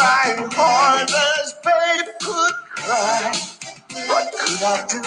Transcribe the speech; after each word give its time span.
crying 0.00 0.48
than 1.12 1.44
babe 1.64 2.08
could 2.22 2.54
cry. 2.76 3.32
What 4.08 4.26
could 4.38 4.62
I 4.62 4.86
do? 4.88 5.00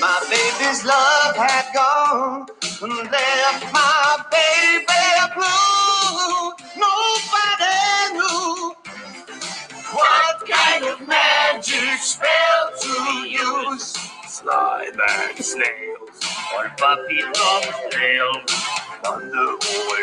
My 0.00 0.18
baby's 0.30 0.84
love 0.84 1.36
had 1.36 1.66
gone 1.72 2.46
and 2.82 3.10
left 3.12 3.72
my 3.72 4.24
baby 4.34 5.06
blue. 5.34 6.52
Nobody 6.86 7.78
knew 8.14 8.74
what 9.94 10.36
kind 10.50 10.84
of 10.86 11.06
magic 11.06 11.98
spell 12.00 12.64
to 12.80 13.28
use. 13.28 13.96
Slime 14.26 14.98
and 15.08 15.38
snails 15.38 16.01
Or 16.56 16.70
puppy 16.78 17.22
from 17.22 17.90
trails. 17.90 18.52
on 19.06 19.30
the 19.30 19.58
whole. 19.62 19.94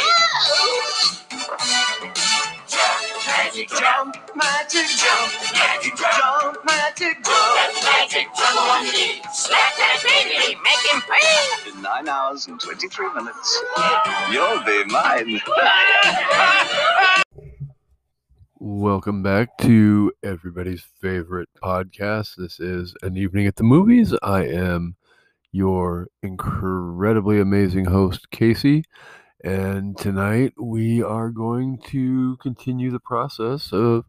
Magic 2.79 3.67
jump. 3.69 4.15
Magic 4.35 4.85
jump, 4.97 5.33
Magic 5.53 5.95
jump. 5.97 6.65
magic 6.65 7.23
jump. 7.23 7.83
Magic 7.83 8.27
jump 8.37 8.61
on 8.71 8.83
me. 8.83 9.21
Slap 9.33 9.75
that 9.77 10.01
baby, 10.03 10.55
make 10.63 10.93
him 10.93 11.01
pay. 11.01 11.69
In 11.71 11.81
nine 11.81 12.07
hours 12.07 12.47
and 12.47 12.59
23 12.59 13.13
minutes, 13.13 13.63
you'll 14.31 14.63
be 14.63 14.83
mine. 14.85 15.41
Welcome 18.59 19.23
back 19.23 19.57
to 19.61 20.11
everybody's 20.23 20.85
favorite 21.01 21.49
podcast. 21.61 22.35
This 22.37 22.59
is 22.61 22.95
An 23.01 23.17
Evening 23.17 23.47
at 23.47 23.57
the 23.57 23.63
Movies. 23.63 24.13
I 24.23 24.45
am 24.45 24.95
your 25.51 26.07
incredibly 26.23 27.39
amazing 27.41 27.85
host, 27.85 28.29
Casey. 28.31 28.83
And 29.43 29.97
tonight 29.97 30.53
we 30.57 31.01
are 31.01 31.29
going 31.29 31.77
to 31.87 32.35
continue 32.37 32.91
the 32.91 32.99
process 32.99 33.71
of 33.71 34.05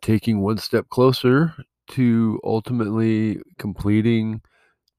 taking 0.00 0.40
one 0.40 0.58
step 0.58 0.88
closer 0.88 1.54
to 1.90 2.40
ultimately 2.44 3.40
completing 3.58 4.42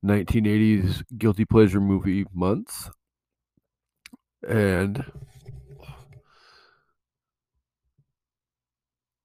1980s 0.04 1.04
Guilty 1.18 1.46
Pleasure 1.46 1.80
Movie 1.80 2.26
Month. 2.34 2.90
And 4.48 5.06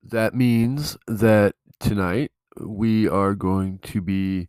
that 0.05 0.33
means 0.35 0.97
that 1.09 1.57
tonight 1.81 2.31
we 2.61 3.09
are 3.09 3.35
going 3.35 3.81
to 3.81 4.01
be 4.01 4.49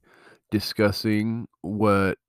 discussing 0.51 1.47
what 1.61 2.19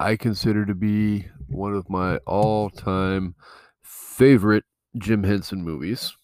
I 0.00 0.16
consider 0.16 0.64
to 0.64 0.74
be 0.76 1.26
one 1.48 1.74
of 1.74 1.90
my 1.90 2.18
all 2.18 2.70
time 2.70 3.34
favorite 3.82 4.64
Jim 4.96 5.24
Henson 5.24 5.62
movies, 5.64 6.14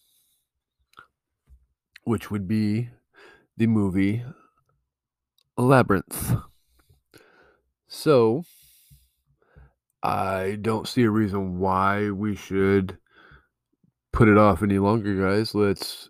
which 2.05 2.31
would 2.31 2.47
be 2.47 2.89
the 3.57 3.67
movie 3.67 4.23
Labyrinth. 5.57 6.35
So, 7.87 8.43
I 10.01 10.57
don't 10.61 10.87
see 10.87 11.03
a 11.03 11.09
reason 11.09 11.59
why 11.59 12.11
we 12.11 12.35
should 12.35 12.97
put 14.13 14.29
it 14.29 14.37
off 14.37 14.63
any 14.63 14.79
longer, 14.79 15.15
guys. 15.15 15.53
Let's 15.53 16.09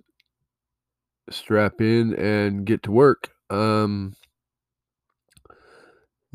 strap 1.31 1.81
in 1.81 2.13
and 2.13 2.65
get 2.65 2.83
to 2.83 2.91
work. 2.91 3.31
Um, 3.49 4.15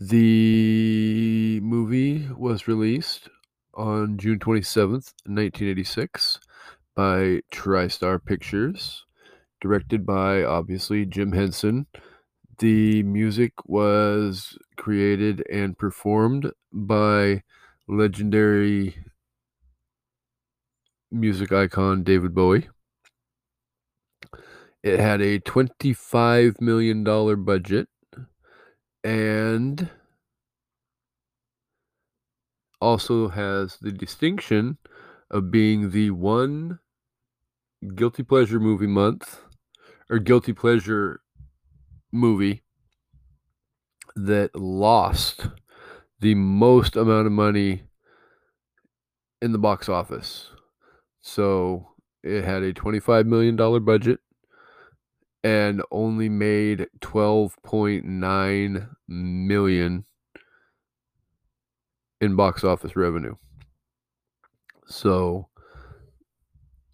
the 0.03 1.61
movie 1.63 2.27
was 2.35 2.67
released 2.67 3.29
on 3.75 4.17
June 4.17 4.39
27th, 4.39 5.13
1986, 5.27 6.41
by 6.97 7.43
TriStar 7.53 8.25
Pictures, 8.25 9.05
directed 9.61 10.07
by 10.07 10.43
obviously 10.43 11.05
Jim 11.05 11.33
Henson. 11.33 11.87
The 12.61 13.03
music 13.03 13.53
was 13.67 14.57
created 14.79 15.45
and 15.53 15.77
performed 15.77 16.51
by 16.73 17.43
legendary 17.87 18.97
music 21.11 21.53
icon 21.53 22.05
David 22.05 22.35
Bowie. 22.35 22.71
It 24.83 24.99
had 24.99 25.21
a 25.21 25.41
$25 25.41 26.59
million 26.63 27.05
budget 27.45 27.91
and 29.05 29.91
also 32.81 33.29
has 33.29 33.79
the 33.79 33.93
distinction 33.93 34.79
of 35.31 35.51
being 35.51 35.91
the 35.91 36.11
one 36.11 36.79
guilty 37.95 38.23
pleasure 38.23 38.59
movie 38.61 38.87
month 38.87 39.43
or 40.11 40.19
guilty 40.19 40.53
pleasure 40.53 41.21
movie 42.13 42.63
that 44.17 44.55
lost 44.55 45.49
the 46.21 46.35
most 46.35 46.97
amount 46.97 47.27
of 47.27 47.33
money 47.33 47.85
in 49.43 49.53
the 49.53 49.59
box 49.59 49.89
office. 49.89 50.51
So 51.21 51.95
it 52.23 52.45
had 52.45 52.63
a 52.63 52.73
$25 52.73 53.27
million 53.27 53.57
budget 53.85 54.21
and 55.43 55.83
only 55.91 56.29
made 56.29 56.87
12.9 57.01 58.89
million 59.09 60.05
in 62.21 62.37
box 62.37 62.63
office 62.65 62.97
revenue. 62.97 63.35
So 64.87 65.49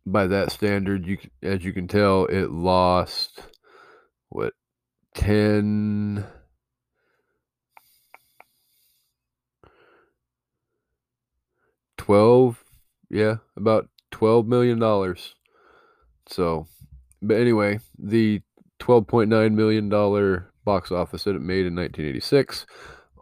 by 0.04 0.26
that 0.28 0.52
standard, 0.52 1.06
you 1.06 1.18
as 1.42 1.64
you 1.64 1.72
can 1.72 1.88
tell, 1.88 2.26
it 2.26 2.50
lost 2.50 3.42
what 4.28 4.52
10 5.14 6.24
12 11.96 12.64
yeah, 13.10 13.36
about 13.56 13.88
12 14.10 14.46
million 14.46 14.78
dollars. 14.78 15.34
So, 16.28 16.66
but 17.26 17.36
anyway, 17.36 17.80
the 17.98 18.40
12.9 18.80 19.52
million 19.52 19.88
dollar 19.88 20.52
box 20.64 20.90
office 20.90 21.24
that 21.24 21.36
it 21.36 21.42
made 21.42 21.66
in 21.66 21.76
1986 21.76 22.66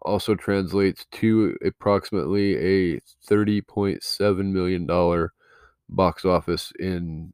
also 0.02 0.34
translates 0.34 1.06
to 1.12 1.56
approximately 1.64 2.56
a 2.56 3.00
30.7 3.30 4.52
million 4.52 4.86
dollar 4.86 5.32
box 5.88 6.24
office 6.24 6.72
in 6.78 7.32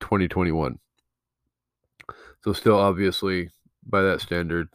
2021. 0.00 0.78
So 2.42 2.52
still 2.52 2.78
obviously 2.78 3.50
by 3.86 4.02
that 4.02 4.20
standard 4.20 4.68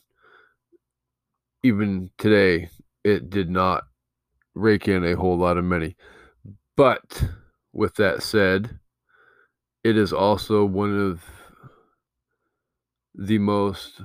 even 1.64 2.12
today 2.20 2.70
it 3.04 3.30
did 3.30 3.50
not 3.50 3.86
rake 4.54 4.88
in 4.88 5.04
a 5.04 5.16
whole 5.16 5.38
lot 5.38 5.58
of 5.58 5.66
money. 5.66 5.96
But 6.76 7.24
with 7.74 7.96
that 7.96 8.22
said, 8.22 8.80
it 9.86 9.98
is 9.98 10.12
also 10.12 10.66
one 10.66 11.00
of 11.00 11.24
the 13.14 13.38
most 13.38 14.02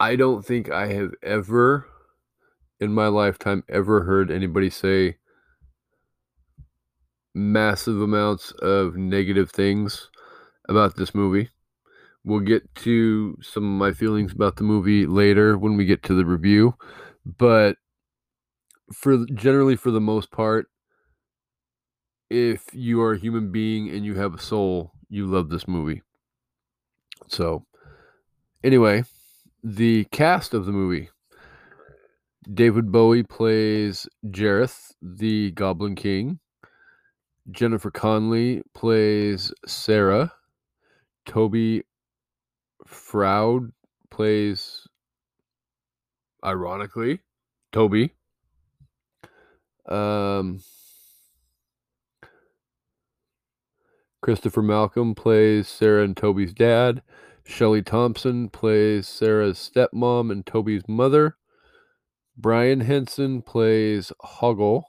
I 0.00 0.16
don't 0.16 0.42
think 0.42 0.70
I 0.70 0.86
have 0.94 1.12
ever 1.22 1.86
in 2.80 2.94
my 2.94 3.08
lifetime 3.08 3.64
ever 3.68 4.02
heard 4.04 4.30
anybody 4.30 4.70
say 4.70 5.18
massive 7.34 8.00
amounts 8.00 8.52
of 8.52 8.96
negative 8.96 9.50
things 9.50 10.08
about 10.70 10.96
this 10.96 11.14
movie. 11.14 11.50
We'll 12.24 12.40
get 12.40 12.74
to 12.76 13.36
some 13.42 13.64
of 13.64 13.78
my 13.78 13.92
feelings 13.92 14.32
about 14.32 14.56
the 14.56 14.64
movie 14.64 15.04
later 15.04 15.58
when 15.58 15.76
we 15.76 15.84
get 15.84 16.02
to 16.04 16.14
the 16.14 16.24
review, 16.24 16.76
but 17.26 17.76
for 18.94 19.26
generally 19.34 19.76
for 19.76 19.90
the 19.90 20.00
most 20.00 20.30
part 20.30 20.68
if 22.30 22.66
you 22.72 23.00
are 23.02 23.14
a 23.14 23.18
human 23.18 23.50
being 23.50 23.88
and 23.90 24.04
you 24.04 24.14
have 24.16 24.34
a 24.34 24.40
soul, 24.40 24.92
you 25.08 25.26
love 25.26 25.48
this 25.48 25.66
movie. 25.66 26.02
So, 27.28 27.64
anyway, 28.62 29.04
the 29.62 30.04
cast 30.04 30.54
of 30.54 30.66
the 30.66 30.72
movie 30.72 31.10
David 32.52 32.90
Bowie 32.90 33.24
plays 33.24 34.08
Jareth, 34.26 34.92
the 35.02 35.50
Goblin 35.50 35.94
King. 35.94 36.38
Jennifer 37.50 37.90
Connelly 37.90 38.62
plays 38.74 39.52
Sarah. 39.66 40.32
Toby 41.26 41.82
Froud 42.86 43.70
plays, 44.10 44.86
ironically, 46.42 47.20
Toby. 47.72 48.14
Um, 49.86 50.60
Christopher 54.20 54.62
Malcolm 54.62 55.14
plays 55.14 55.68
Sarah 55.68 56.04
and 56.04 56.16
Toby's 56.16 56.52
dad. 56.52 57.02
Shelley 57.44 57.82
Thompson 57.82 58.48
plays 58.48 59.06
Sarah's 59.06 59.58
stepmom 59.58 60.30
and 60.30 60.44
Toby's 60.44 60.86
mother. 60.88 61.36
Brian 62.36 62.80
Henson 62.80 63.42
plays 63.42 64.12
Hoggle. 64.22 64.82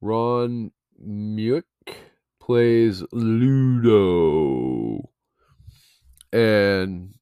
Ron 0.00 0.72
Mueck 1.00 1.62
plays 2.40 3.04
Ludo. 3.12 5.10
And 6.32 7.14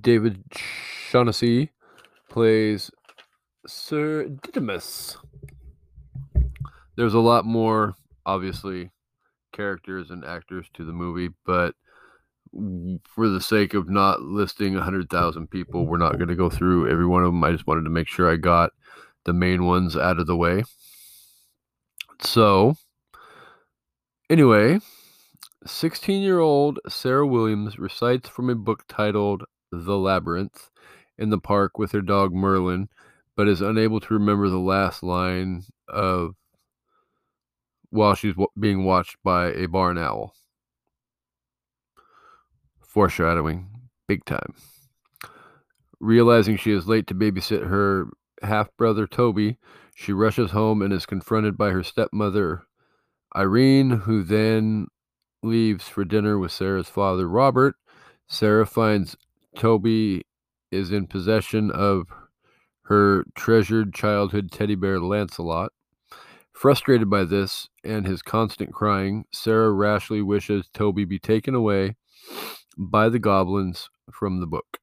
David 0.00 0.44
Shaughnessy 0.52 1.70
plays 2.28 2.90
Sir 3.66 4.28
Didymus. 4.28 5.16
There's 6.96 7.14
a 7.14 7.20
lot 7.20 7.44
more, 7.44 7.94
obviously, 8.24 8.90
characters 9.52 10.10
and 10.10 10.24
actors 10.24 10.66
to 10.74 10.84
the 10.84 10.92
movie, 10.92 11.34
but 11.44 11.74
for 12.52 13.28
the 13.28 13.40
sake 13.40 13.74
of 13.74 13.88
not 13.88 14.22
listing 14.22 14.74
100,000 14.74 15.50
people, 15.50 15.86
we're 15.86 15.98
not 15.98 16.16
going 16.16 16.28
to 16.28 16.34
go 16.34 16.48
through 16.48 16.90
every 16.90 17.06
one 17.06 17.22
of 17.22 17.28
them. 17.28 17.44
I 17.44 17.52
just 17.52 17.66
wanted 17.66 17.84
to 17.84 17.90
make 17.90 18.08
sure 18.08 18.30
I 18.30 18.36
got 18.36 18.70
the 19.24 19.32
main 19.32 19.64
ones 19.64 19.96
out 19.96 20.18
of 20.18 20.26
the 20.26 20.36
way. 20.36 20.62
So, 22.20 22.76
anyway, 24.30 24.80
16 25.66 26.22
year 26.22 26.38
old 26.38 26.78
Sarah 26.88 27.26
Williams 27.26 27.78
recites 27.78 28.28
from 28.28 28.48
a 28.48 28.54
book 28.54 28.84
titled 28.88 29.44
The 29.70 29.98
Labyrinth 29.98 30.70
in 31.18 31.30
the 31.30 31.38
park 31.38 31.78
with 31.78 31.92
her 31.92 32.00
dog 32.00 32.32
Merlin, 32.32 32.88
but 33.36 33.48
is 33.48 33.60
unable 33.60 34.00
to 34.00 34.14
remember 34.14 34.48
the 34.48 34.58
last 34.58 35.02
line 35.02 35.64
of 35.88 36.36
while 37.96 38.14
she's 38.14 38.34
being 38.58 38.84
watched 38.84 39.16
by 39.24 39.48
a 39.52 39.66
barn 39.66 39.98
owl. 39.98 40.34
Foreshadowing, 42.80 43.68
big 44.06 44.24
time. 44.24 44.54
Realizing 45.98 46.56
she 46.56 46.72
is 46.72 46.86
late 46.86 47.06
to 47.06 47.14
babysit 47.14 47.66
her 47.66 48.08
half 48.42 48.68
brother 48.76 49.06
Toby, 49.06 49.56
she 49.94 50.12
rushes 50.12 50.50
home 50.50 50.82
and 50.82 50.92
is 50.92 51.06
confronted 51.06 51.56
by 51.56 51.70
her 51.70 51.82
stepmother 51.82 52.64
Irene, 53.34 53.90
who 53.90 54.22
then 54.22 54.86
leaves 55.42 55.88
for 55.88 56.04
dinner 56.04 56.38
with 56.38 56.52
Sarah's 56.52 56.88
father 56.88 57.28
Robert. 57.28 57.76
Sarah 58.28 58.66
finds 58.66 59.16
Toby 59.56 60.22
is 60.70 60.92
in 60.92 61.06
possession 61.06 61.70
of 61.70 62.08
her 62.84 63.24
treasured 63.34 63.94
childhood 63.94 64.50
teddy 64.52 64.74
bear 64.74 65.00
Lancelot. 65.00 65.72
Frustrated 66.56 67.10
by 67.10 67.24
this 67.24 67.68
and 67.84 68.06
his 68.06 68.22
constant 68.22 68.72
crying, 68.72 69.26
Sarah 69.30 69.70
rashly 69.72 70.22
wishes 70.22 70.70
Toby 70.72 71.04
be 71.04 71.18
taken 71.18 71.54
away 71.54 71.96
by 72.78 73.10
the 73.10 73.18
goblins 73.18 73.90
from 74.10 74.40
the 74.40 74.46
book. 74.46 74.78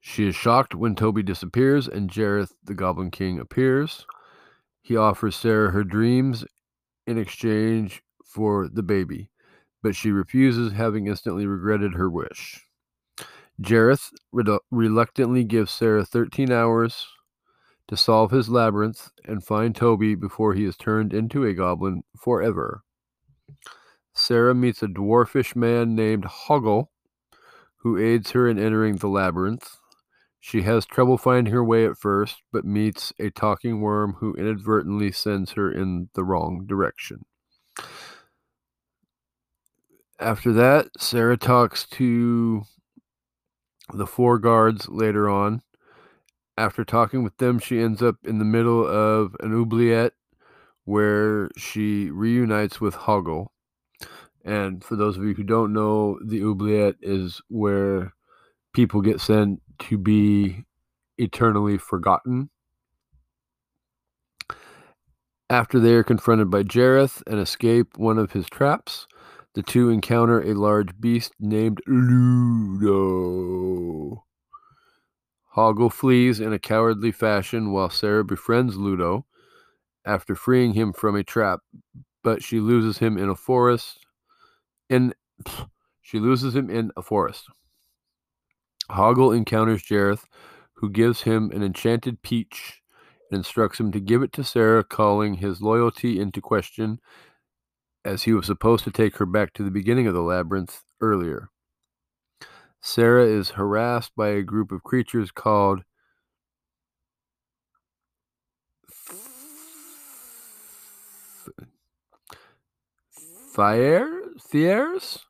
She 0.00 0.26
is 0.26 0.34
shocked 0.34 0.74
when 0.74 0.96
Toby 0.96 1.22
disappears 1.22 1.86
and 1.86 2.10
Jareth, 2.10 2.50
the 2.64 2.74
Goblin 2.74 3.12
King, 3.12 3.38
appears. 3.38 4.08
He 4.82 4.96
offers 4.96 5.36
Sarah 5.36 5.70
her 5.70 5.84
dreams 5.84 6.44
in 7.06 7.16
exchange 7.16 8.02
for 8.26 8.68
the 8.68 8.82
baby, 8.82 9.30
but 9.84 9.94
she 9.94 10.10
refuses, 10.10 10.72
having 10.72 11.06
instantly 11.06 11.46
regretted 11.46 11.94
her 11.94 12.10
wish. 12.10 12.66
Jareth 13.62 14.10
redu- 14.34 14.58
reluctantly 14.72 15.44
gives 15.44 15.70
Sarah 15.70 16.04
13 16.04 16.50
hours 16.50 17.06
to 17.88 17.96
solve 17.96 18.30
his 18.30 18.48
labyrinth 18.48 19.10
and 19.24 19.44
find 19.44 19.74
Toby 19.74 20.14
before 20.14 20.54
he 20.54 20.64
is 20.64 20.76
turned 20.76 21.12
into 21.12 21.44
a 21.44 21.54
goblin 21.54 22.02
forever. 22.18 22.82
Sarah 24.14 24.54
meets 24.54 24.82
a 24.82 24.86
dwarfish 24.86 25.56
man 25.56 25.94
named 25.94 26.24
Hoggle, 26.24 26.88
who 27.78 27.98
aids 27.98 28.30
her 28.30 28.48
in 28.48 28.58
entering 28.58 28.96
the 28.96 29.08
labyrinth. 29.08 29.76
She 30.40 30.62
has 30.62 30.86
trouble 30.86 31.18
finding 31.18 31.52
her 31.52 31.64
way 31.64 31.86
at 31.86 31.98
first, 31.98 32.42
but 32.52 32.64
meets 32.64 33.12
a 33.18 33.30
talking 33.30 33.80
worm 33.80 34.14
who 34.20 34.34
inadvertently 34.34 35.10
sends 35.10 35.52
her 35.52 35.70
in 35.72 36.10
the 36.14 36.24
wrong 36.24 36.66
direction. 36.66 37.24
After 40.20 40.52
that, 40.52 40.88
Sarah 40.98 41.36
talks 41.36 41.86
to 41.88 42.62
the 43.92 44.06
four 44.06 44.38
guards 44.38 44.88
later 44.88 45.28
on. 45.28 45.62
After 46.56 46.84
talking 46.84 47.24
with 47.24 47.36
them, 47.38 47.58
she 47.58 47.80
ends 47.80 48.00
up 48.00 48.16
in 48.24 48.38
the 48.38 48.44
middle 48.44 48.86
of 48.86 49.34
an 49.40 49.52
oubliette 49.52 50.12
where 50.84 51.50
she 51.56 52.10
reunites 52.10 52.80
with 52.80 52.94
Hoggle. 52.94 53.48
And 54.44 54.84
for 54.84 54.94
those 54.94 55.16
of 55.16 55.24
you 55.24 55.34
who 55.34 55.42
don't 55.42 55.72
know, 55.72 56.18
the 56.24 56.42
oubliette 56.42 56.96
is 57.00 57.40
where 57.48 58.12
people 58.72 59.00
get 59.00 59.20
sent 59.20 59.62
to 59.80 59.98
be 59.98 60.64
eternally 61.18 61.78
forgotten. 61.78 62.50
After 65.50 65.80
they 65.80 65.94
are 65.94 66.04
confronted 66.04 66.50
by 66.50 66.62
Jareth 66.62 67.22
and 67.26 67.40
escape 67.40 67.96
one 67.96 68.18
of 68.18 68.32
his 68.32 68.46
traps, 68.46 69.06
the 69.54 69.62
two 69.62 69.88
encounter 69.88 70.42
a 70.42 70.54
large 70.54 71.00
beast 71.00 71.32
named 71.38 71.80
Ludo. 71.86 72.94
Hoggle 75.56 75.92
flees 75.92 76.40
in 76.40 76.52
a 76.52 76.58
cowardly 76.58 77.12
fashion 77.12 77.70
while 77.70 77.90
Sarah 77.90 78.24
befriends 78.24 78.76
Ludo 78.76 79.24
after 80.04 80.34
freeing 80.34 80.74
him 80.74 80.92
from 80.92 81.14
a 81.14 81.22
trap, 81.22 81.60
but 82.22 82.42
she 82.42 82.58
loses 82.58 82.98
him 82.98 83.16
in 83.16 83.28
a 83.28 83.36
forest. 83.36 84.04
In 84.90 85.14
she 86.02 86.18
loses 86.18 86.54
him 86.54 86.68
in 86.70 86.90
a 86.96 87.02
forest. 87.02 87.46
Hoggle 88.90 89.34
encounters 89.34 89.82
Jareth, 89.82 90.24
who 90.74 90.90
gives 90.90 91.22
him 91.22 91.50
an 91.52 91.62
enchanted 91.62 92.20
peach 92.22 92.82
and 93.30 93.38
instructs 93.38 93.80
him 93.80 93.92
to 93.92 94.00
give 94.00 94.22
it 94.22 94.32
to 94.32 94.44
Sarah, 94.44 94.84
calling 94.84 95.34
his 95.34 95.62
loyalty 95.62 96.20
into 96.20 96.40
question, 96.40 97.00
as 98.04 98.24
he 98.24 98.32
was 98.32 98.46
supposed 98.46 98.84
to 98.84 98.90
take 98.90 99.16
her 99.16 99.26
back 99.26 99.54
to 99.54 99.62
the 99.62 99.70
beginning 99.70 100.06
of 100.06 100.14
the 100.14 100.22
labyrinth 100.22 100.82
earlier. 101.00 101.48
Sarah 102.86 103.26
is 103.26 103.48
harassed 103.48 104.14
by 104.14 104.28
a 104.28 104.42
group 104.42 104.70
of 104.70 104.82
creatures 104.82 105.30
called 105.30 105.84
Fire 113.54 114.20
Thieres? 114.38 115.20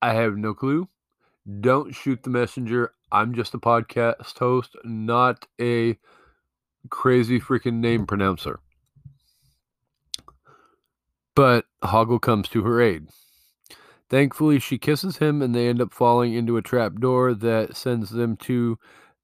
I 0.00 0.14
have 0.14 0.38
no 0.38 0.54
clue. 0.54 0.88
Don't 1.60 1.94
shoot 1.94 2.22
the 2.22 2.30
messenger. 2.30 2.94
I'm 3.12 3.34
just 3.34 3.52
a 3.52 3.58
podcast 3.58 4.38
host, 4.38 4.76
not 4.82 5.46
a 5.60 5.98
crazy 6.88 7.38
freaking 7.38 7.80
name 7.80 8.06
pronouncer. 8.06 8.60
But 11.34 11.66
Hoggle 11.84 12.22
comes 12.22 12.48
to 12.48 12.62
her 12.62 12.80
aid. 12.80 13.08
Thankfully, 14.10 14.58
she 14.58 14.78
kisses 14.78 15.18
him 15.18 15.42
and 15.42 15.54
they 15.54 15.68
end 15.68 15.82
up 15.82 15.92
falling 15.92 16.32
into 16.32 16.56
a 16.56 16.62
trap 16.62 16.94
door 16.94 17.34
that 17.34 17.76
sends 17.76 18.10
them 18.10 18.36
to 18.38 18.78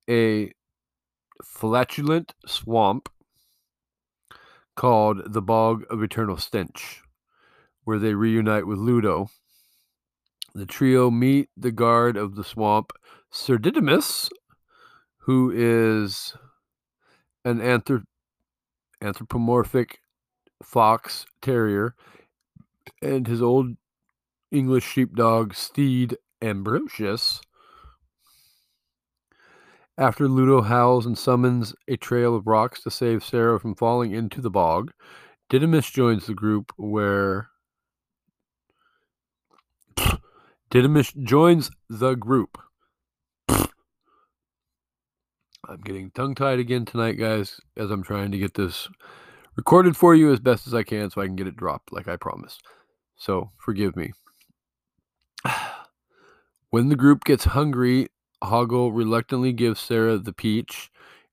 a 0.09 0.53
flatulent 1.43 2.35
swamp 2.47 3.09
called 4.77 5.33
the 5.33 5.43
Bog 5.43 5.85
of 5.89 6.03
Eternal 6.03 6.37
Stench, 6.37 7.03
where 7.85 7.99
they 7.99 8.15
reunite 8.15 8.67
with 8.67 8.79
Ludo. 8.79 9.29
The 10.55 10.67
trio 10.67 11.11
meet 11.11 11.49
the 11.57 11.73
guard 11.73 12.17
of 12.17 12.37
the 12.37 12.45
swamp, 12.45 12.93
Sir 13.31 13.57
Didymus, 13.57 14.29
who 15.19 15.51
is 15.51 16.37
an 17.45 17.61
anthrop- 17.61 18.07
anthropomorphic 19.01 20.01
fox 20.63 21.27
terrier, 21.41 21.95
and 23.03 23.27
his 23.27 23.41
old 23.43 23.77
English 24.55 24.85
sheepdog, 24.85 25.53
Steed 25.55 26.17
Ambrosius. 26.41 27.41
After 29.99 30.29
Ludo 30.29 30.63
howls 30.63 31.07
and 31.07 31.19
summons 31.19 31.75
a 31.89 31.97
trail 31.97 32.35
of 32.37 32.47
rocks 32.47 32.83
to 32.83 32.91
save 32.91 33.25
Sarah 33.25 33.59
from 33.61 33.75
falling 33.75 34.13
into 34.13 34.41
the 34.41 34.51
bog, 34.51 34.93
Didymus 35.51 35.91
joins 35.91 36.27
the 36.27 36.35
group 36.35 36.73
where 36.77 37.49
Didymus 40.71 41.13
joins 41.13 41.71
the 41.89 42.15
group. 42.15 42.59
I'm 43.49 43.69
getting 45.85 46.11
tongue 46.11 46.35
tied 46.35 46.59
again 46.59 46.85
tonight, 46.85 47.19
guys, 47.19 47.61
as 47.77 47.91
I'm 47.91 48.03
trying 48.03 48.31
to 48.33 48.39
get 48.39 48.55
this 48.55 48.89
recorded 49.57 49.97
for 49.97 50.15
you 50.15 50.33
as 50.33 50.41
best 50.41 50.67
as 50.67 50.75
I 50.75 50.83
can 50.83 51.11
so 51.11 51.21
I 51.21 51.27
can 51.27 51.37
get 51.37 51.47
it 51.47 51.57
dropped 51.57 51.93
like 51.93 52.09
I 52.09 52.17
promised. 52.17 52.63
So 53.17 53.51
forgive 53.59 53.97
me. 53.97 54.13
When 56.71 56.89
the 56.89 56.97
group 56.97 57.25
gets 57.25 57.45
hungry, 57.45 58.09
Hoggle 58.43 58.93
reluctantly 58.93 59.53
gives 59.53 59.81
Sarah 59.81 60.19
the 60.19 60.33
peach 60.33 60.91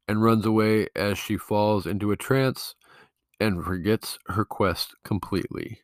and 0.08 0.24
runs 0.24 0.46
away 0.46 0.88
as 0.96 1.18
she 1.18 1.38
falls 1.38 1.86
into 1.86 2.12
a 2.12 2.18
trance 2.18 2.76
and 3.40 3.64
forgets 3.64 4.20
her 4.28 4.46
quest 4.46 4.96
completely. 5.04 5.82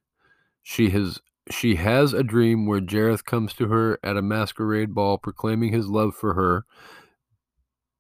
She 0.62 0.90
has 0.92 1.20
she 1.50 1.76
has 1.76 2.14
a 2.14 2.24
dream 2.24 2.66
where 2.66 2.82
Jareth 2.82 3.24
comes 3.24 3.54
to 3.54 3.68
her 3.68 4.00
at 4.04 4.18
a 4.18 4.22
masquerade 4.22 4.94
ball 4.94 5.18
proclaiming 5.18 5.72
his 5.72 5.88
love 5.88 6.14
for 6.14 6.34
her, 6.34 6.66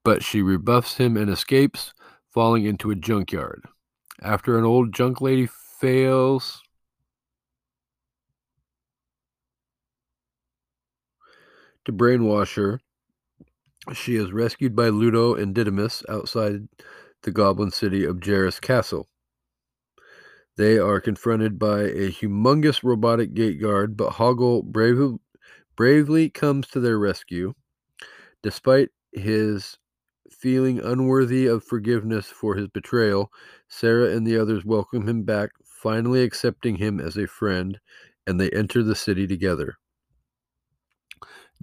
but 0.03 0.23
she 0.23 0.41
rebuffs 0.41 0.97
him 0.97 1.15
and 1.15 1.29
escapes, 1.29 1.93
falling 2.29 2.65
into 2.65 2.91
a 2.91 2.95
junkyard. 2.95 3.63
After 4.21 4.57
an 4.57 4.65
old 4.65 4.93
junk 4.93 5.21
lady 5.21 5.47
fails 5.47 6.61
to 11.87 11.93
brainwash 11.93 12.55
her, 12.55 12.81
she 13.93 14.17
is 14.17 14.33
rescued 14.33 14.75
by 14.75 14.89
Ludo 14.89 15.35
and 15.35 15.55
Didymus 15.55 16.03
outside 16.09 16.67
the 17.23 17.31
goblin 17.31 17.71
city 17.71 18.03
of 18.03 18.19
Jareth 18.19 18.59
Castle. 18.59 19.07
They 20.57 20.77
are 20.77 20.99
confronted 20.99 21.57
by 21.57 21.83
a 21.83 22.11
humongous 22.11 22.83
robotic 22.83 23.33
gate 23.33 23.61
guard, 23.61 23.95
but 23.95 24.13
Hoggle 24.13 24.63
brave, 24.63 25.17
bravely 25.77 26.29
comes 26.29 26.67
to 26.69 26.81
their 26.81 26.99
rescue. 26.99 27.53
Despite 28.43 28.89
his 29.13 29.77
feeling 30.29 30.79
unworthy 30.79 31.45
of 31.47 31.63
forgiveness 31.63 32.25
for 32.25 32.55
his 32.55 32.67
betrayal, 32.67 33.31
Sarah 33.69 34.09
and 34.09 34.27
the 34.27 34.37
others 34.37 34.65
welcome 34.65 35.07
him 35.07 35.23
back, 35.23 35.51
finally 35.63 36.23
accepting 36.23 36.75
him 36.75 36.99
as 36.99 37.15
a 37.15 37.27
friend, 37.27 37.79
and 38.25 38.41
they 38.41 38.49
enter 38.49 38.83
the 38.83 38.95
city 38.95 39.25
together. 39.25 39.77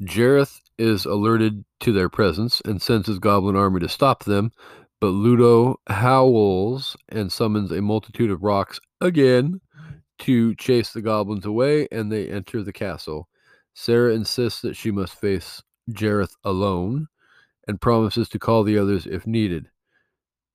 Jareth 0.00 0.60
is 0.76 1.04
alerted 1.04 1.64
to 1.80 1.92
their 1.92 2.08
presence 2.08 2.60
and 2.64 2.82
sends 2.82 3.06
his 3.06 3.18
goblin 3.18 3.56
army 3.56 3.80
to 3.80 3.88
stop 3.88 4.24
them, 4.24 4.50
but 5.00 5.08
Ludo 5.08 5.76
howls 5.86 6.96
and 7.08 7.32
summons 7.32 7.70
a 7.70 7.80
multitude 7.80 8.30
of 8.30 8.42
rocks 8.42 8.80
again 9.00 9.60
to 10.20 10.54
chase 10.56 10.92
the 10.92 11.02
goblins 11.02 11.46
away, 11.46 11.88
and 11.92 12.10
they 12.10 12.28
enter 12.28 12.62
the 12.62 12.72
castle. 12.72 13.28
Sarah 13.74 14.14
insists 14.14 14.62
that 14.62 14.76
she 14.76 14.90
must 14.90 15.14
face 15.14 15.62
Jareth 15.90 16.34
alone 16.44 17.08
and 17.68 17.80
promises 17.80 18.28
to 18.30 18.38
call 18.38 18.62
the 18.62 18.78
others 18.78 19.06
if 19.06 19.26
needed. 19.26 19.68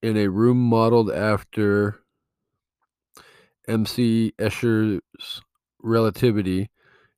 In 0.01 0.17
a 0.17 0.29
room 0.29 0.57
modeled 0.57 1.11
after 1.11 1.99
MC 3.67 4.33
Escher's 4.39 5.41
relativity, 5.81 6.69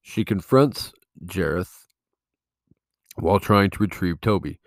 she 0.02 0.26
confronts 0.26 0.92
Jareth 1.26 1.81
while 3.16 3.40
trying 3.40 3.70
to 3.72 3.80
retrieve 3.80 4.22
Toby. 4.22 4.60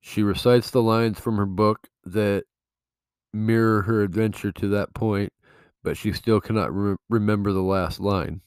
She 0.00 0.22
recites 0.22 0.70
the 0.70 0.82
lines 0.82 1.18
from 1.18 1.36
her 1.36 1.46
book 1.46 1.88
that 2.04 2.44
mirror 3.32 3.82
her 3.82 4.02
adventure 4.02 4.52
to 4.52 4.68
that 4.68 4.94
point, 4.94 5.32
but 5.82 5.96
she 5.96 6.12
still 6.12 6.40
cannot 6.40 6.74
re- 6.74 6.96
remember 7.08 7.52
the 7.52 7.62
last 7.62 8.00
line. 8.00 8.40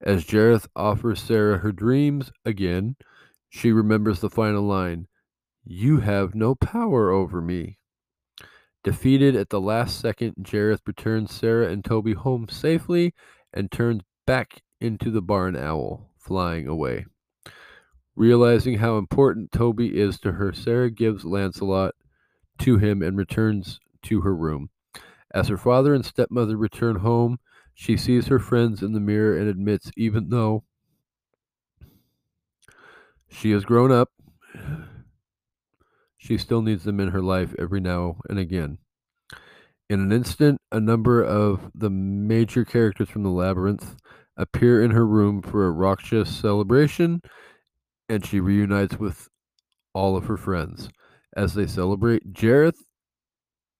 As 0.00 0.24
Jareth 0.24 0.66
offers 0.74 1.22
Sarah 1.22 1.58
her 1.58 1.72
dreams 1.72 2.32
again, 2.44 2.96
she 3.48 3.70
remembers 3.70 4.20
the 4.20 4.30
final 4.30 4.62
line 4.64 5.06
You 5.64 6.00
have 6.00 6.34
no 6.34 6.54
power 6.54 7.10
over 7.10 7.40
me. 7.40 7.78
Defeated 8.82 9.36
at 9.36 9.50
the 9.50 9.60
last 9.60 10.00
second, 10.00 10.34
Jareth 10.42 10.80
returns 10.86 11.32
Sarah 11.32 11.68
and 11.68 11.84
Toby 11.84 12.14
home 12.14 12.48
safely 12.48 13.14
and 13.52 13.70
turns 13.70 14.02
back 14.26 14.62
into 14.80 15.10
the 15.10 15.22
barn 15.22 15.54
owl, 15.54 16.10
flying 16.18 16.66
away. 16.66 17.06
Realizing 18.14 18.78
how 18.78 18.98
important 18.98 19.52
Toby 19.52 19.98
is 19.98 20.20
to 20.20 20.32
her, 20.32 20.52
Sarah 20.52 20.90
gives 20.90 21.24
Lancelot 21.24 21.94
to 22.58 22.76
him 22.76 23.02
and 23.02 23.16
returns 23.16 23.80
to 24.02 24.20
her 24.20 24.34
room. 24.34 24.68
As 25.34 25.48
her 25.48 25.56
father 25.56 25.94
and 25.94 26.04
stepmother 26.04 26.56
return 26.56 26.96
home, 26.96 27.38
she 27.74 27.96
sees 27.96 28.26
her 28.26 28.38
friends 28.38 28.82
in 28.82 28.92
the 28.92 29.00
mirror 29.00 29.36
and 29.36 29.48
admits, 29.48 29.90
even 29.96 30.28
though 30.28 30.64
she 33.30 33.50
has 33.52 33.64
grown 33.64 33.90
up, 33.90 34.10
she 36.18 36.36
still 36.36 36.60
needs 36.60 36.84
them 36.84 37.00
in 37.00 37.08
her 37.08 37.22
life 37.22 37.54
every 37.58 37.80
now 37.80 38.18
and 38.28 38.38
again. 38.38 38.78
In 39.88 40.00
an 40.00 40.12
instant, 40.12 40.60
a 40.70 40.78
number 40.78 41.22
of 41.24 41.70
the 41.74 41.90
major 41.90 42.64
characters 42.64 43.08
from 43.08 43.22
the 43.22 43.30
labyrinth 43.30 43.96
appear 44.36 44.82
in 44.82 44.90
her 44.90 45.06
room 45.06 45.42
for 45.42 45.66
a 45.66 45.70
raucous 45.70 46.34
celebration 46.34 47.22
and 48.12 48.26
she 48.26 48.40
reunites 48.40 48.98
with 48.98 49.30
all 49.94 50.18
of 50.18 50.26
her 50.26 50.36
friends. 50.36 50.90
As 51.34 51.54
they 51.54 51.66
celebrate, 51.66 52.34
Jareth, 52.34 52.82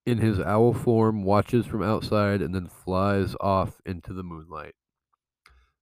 in 0.06 0.18
his 0.18 0.40
owl 0.40 0.72
form, 0.72 1.22
watches 1.22 1.66
from 1.66 1.82
outside 1.82 2.40
and 2.40 2.54
then 2.54 2.66
flies 2.66 3.36
off 3.42 3.82
into 3.84 4.14
the 4.14 4.22
moonlight. 4.22 4.74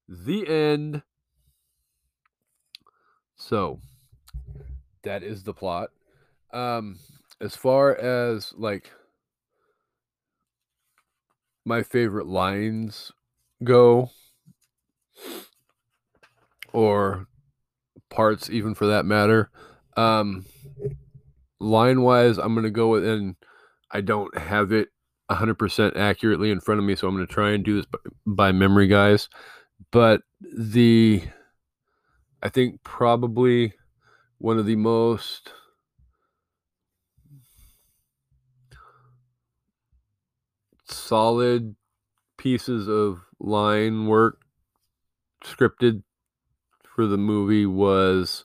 The 0.08 0.48
end. 0.48 1.02
So, 3.36 3.78
that 5.04 5.22
is 5.22 5.44
the 5.44 5.54
plot. 5.54 5.90
Um, 6.52 6.98
as 7.40 7.54
far 7.54 7.96
as 7.96 8.52
like 8.58 8.90
my 11.64 11.84
favorite 11.84 12.26
lines 12.26 13.12
go, 13.62 14.10
or 16.72 17.28
parts, 18.10 18.50
even 18.50 18.74
for 18.74 18.86
that 18.86 19.06
matter. 19.06 19.50
Um, 19.96 20.44
line 21.58 22.02
wise, 22.02 22.38
I'm 22.38 22.54
going 22.54 22.64
to 22.64 22.70
go 22.70 22.88
with, 22.88 23.06
and 23.06 23.36
I 23.90 24.00
don't 24.00 24.36
have 24.36 24.72
it 24.72 24.88
100% 25.30 25.96
accurately 25.96 26.50
in 26.50 26.60
front 26.60 26.80
of 26.80 26.84
me, 26.84 26.96
so 26.96 27.08
I'm 27.08 27.14
going 27.14 27.26
to 27.26 27.32
try 27.32 27.50
and 27.50 27.64
do 27.64 27.76
this 27.76 27.86
by, 27.86 27.98
by 28.26 28.52
memory, 28.52 28.88
guys. 28.88 29.28
But 29.92 30.22
the, 30.40 31.22
I 32.42 32.48
think 32.48 32.82
probably 32.82 33.74
one 34.38 34.58
of 34.58 34.66
the 34.66 34.76
most 34.76 35.52
solid 40.86 41.76
pieces 42.36 42.88
of 42.88 43.20
line 43.38 44.06
work 44.06 44.40
scripted 45.44 46.02
for 47.00 47.06
the 47.06 47.16
movie 47.16 47.64
was 47.64 48.44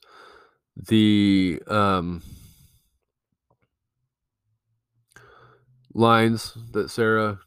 the 0.77 1.61
um, 1.67 2.23
lines 5.93 6.57
that 6.71 6.89
Sarah 6.89 7.39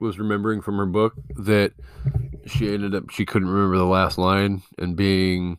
was 0.00 0.18
remembering 0.18 0.60
from 0.60 0.76
her 0.76 0.84
book 0.84 1.14
that 1.34 1.72
she 2.44 2.74
ended 2.74 2.94
up 2.94 3.08
she 3.08 3.24
couldn't 3.24 3.48
remember 3.48 3.78
the 3.78 3.84
last 3.84 4.18
line 4.18 4.60
and 4.76 4.96
being 4.96 5.58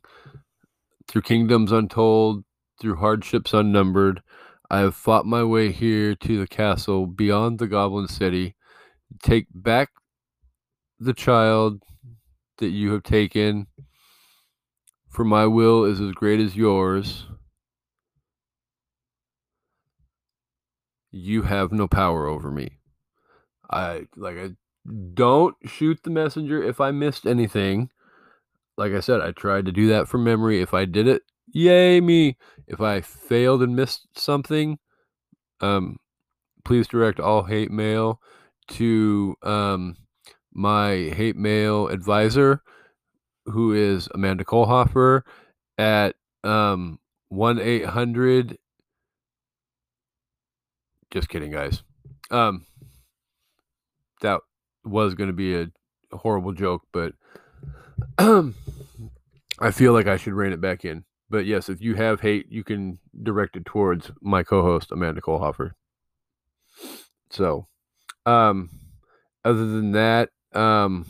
through 1.08 1.24
kingdoms 1.24 1.72
untold 1.72 2.43
through 2.79 2.98
hardships 2.98 3.55
unnumbered 3.55 4.22
i 4.70 4.77
have 4.81 4.93
fought 4.93 5.25
my 5.25 5.43
way 5.43 5.72
here 5.72 6.13
to 6.13 6.38
the 6.38 6.48
castle 6.48 7.08
beyond 7.08 7.58
the 7.58 7.67
goblin 7.67 8.08
city. 8.08 8.55
Take 9.24 9.48
back 9.51 9.89
the 11.00 11.13
child 11.13 11.81
that 12.60 12.70
you 12.70 12.91
have 12.93 13.01
taken 13.01 13.65
for 15.11 15.25
my 15.25 15.45
will 15.45 15.83
is 15.83 15.99
as 15.99 16.13
great 16.13 16.39
as 16.39 16.55
yours. 16.55 17.25
You 21.11 21.43
have 21.43 21.73
no 21.73 21.87
power 21.87 22.25
over 22.25 22.49
me. 22.49 22.79
I 23.69 24.07
like 24.15 24.37
I 24.37 24.51
don't 25.13 25.55
shoot 25.65 25.99
the 26.03 26.09
messenger 26.09 26.63
if 26.63 26.79
I 26.79 26.91
missed 26.91 27.27
anything. 27.27 27.89
Like 28.77 28.93
I 28.93 29.01
said, 29.01 29.19
I 29.19 29.31
tried 29.31 29.65
to 29.65 29.73
do 29.73 29.87
that 29.89 30.07
from 30.07 30.23
memory. 30.23 30.61
If 30.61 30.73
I 30.73 30.85
did 30.85 31.07
it, 31.07 31.23
yay 31.47 31.99
me. 31.99 32.37
If 32.65 32.79
I 32.79 33.01
failed 33.01 33.61
and 33.61 33.75
missed 33.75 34.07
something, 34.17 34.79
um 35.59 35.97
please 36.63 36.87
direct 36.87 37.19
all 37.19 37.43
hate 37.43 37.71
mail 37.71 38.21
to 38.69 39.35
um 39.43 39.97
my 40.53 41.11
hate 41.13 41.35
mail 41.35 41.89
advisor 41.89 42.61
who 43.51 43.74
is 43.74 44.08
Amanda 44.13 44.43
Kohlhofer 44.43 45.22
at 45.77 46.15
um, 46.43 47.00
1 47.29 47.60
800 47.60 48.58
just 51.12 51.27
kidding, 51.27 51.51
guys. 51.51 51.84
Um, 52.31 52.65
that 54.22 54.39
was 54.86 55.13
going 55.13 55.27
to 55.27 55.34
be 55.34 55.55
a 55.55 55.67
horrible 56.13 56.53
joke, 56.53 56.84
but 56.93 57.13
I 58.17 59.72
feel 59.72 59.93
like 59.93 60.08
I 60.08 60.17
should 60.17 60.34
rein 60.34 60.53
it 60.53 60.62
back 60.62 60.86
in. 60.86 61.03
But 61.29 61.46
yes, 61.46 61.70
if 61.70 61.81
you 61.81 61.96
have 61.96 62.22
hate, 62.22 62.48
you 62.50 62.63
can 62.63 63.00
direct 63.22 63.55
it 63.55 63.65
towards 63.65 64.12
my 64.22 64.43
co-host 64.43 64.91
Amanda 64.91 65.22
Kohlhofer. 65.22 65.72
So, 67.29 67.67
um, 68.25 68.70
other 69.46 69.65
than 69.65 69.91
that, 69.93 70.29
um, 70.53 71.05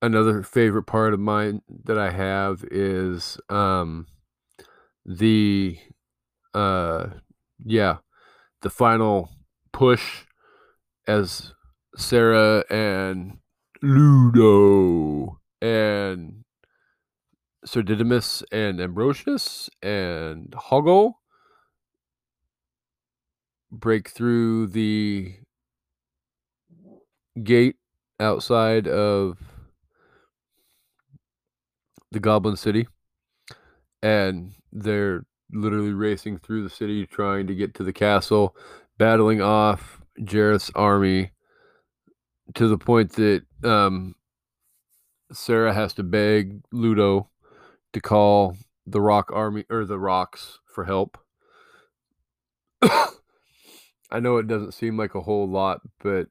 another 0.00 0.42
favorite 0.42 0.84
part 0.84 1.14
of 1.14 1.20
mine 1.20 1.62
that 1.84 1.98
I 1.98 2.10
have 2.10 2.64
is 2.70 3.38
um, 3.48 4.06
the 5.04 5.78
uh, 6.54 7.08
yeah, 7.64 7.98
the 8.62 8.70
final 8.70 9.30
push 9.72 10.24
as 11.06 11.52
Sarah 11.96 12.64
and 12.70 13.38
Ludo 13.82 15.40
and 15.60 16.44
Sir 17.64 17.82
Didymus 17.82 18.42
and 18.52 18.80
Ambrosius 18.80 19.68
and 19.82 20.50
Hoggle 20.52 21.14
break 23.70 24.10
through 24.10 24.68
the 24.68 25.34
gate 27.42 27.76
outside 28.20 28.88
of 28.88 29.38
the 32.10 32.20
Goblin 32.20 32.56
City 32.56 32.86
and 34.02 34.52
they're 34.72 35.24
literally 35.52 35.92
racing 35.92 36.38
through 36.38 36.62
the 36.62 36.70
city 36.70 37.06
trying 37.06 37.46
to 37.46 37.54
get 37.54 37.74
to 37.74 37.82
the 37.82 37.92
castle, 37.92 38.56
battling 38.98 39.40
off 39.40 40.00
Jareth's 40.20 40.70
army 40.74 41.32
to 42.54 42.68
the 42.68 42.78
point 42.78 43.12
that 43.12 43.42
um, 43.64 44.14
Sarah 45.32 45.74
has 45.74 45.92
to 45.94 46.02
beg 46.02 46.62
Ludo 46.72 47.28
to 47.92 48.00
call 48.00 48.56
the 48.86 49.00
Rock 49.00 49.30
Army 49.32 49.64
or 49.70 49.84
the 49.84 49.98
Rocks 49.98 50.60
for 50.66 50.84
help. 50.84 51.18
I 52.82 54.20
know 54.20 54.38
it 54.38 54.46
doesn't 54.46 54.72
seem 54.72 54.96
like 54.96 55.14
a 55.14 55.22
whole 55.22 55.48
lot, 55.48 55.80
but 56.02 56.28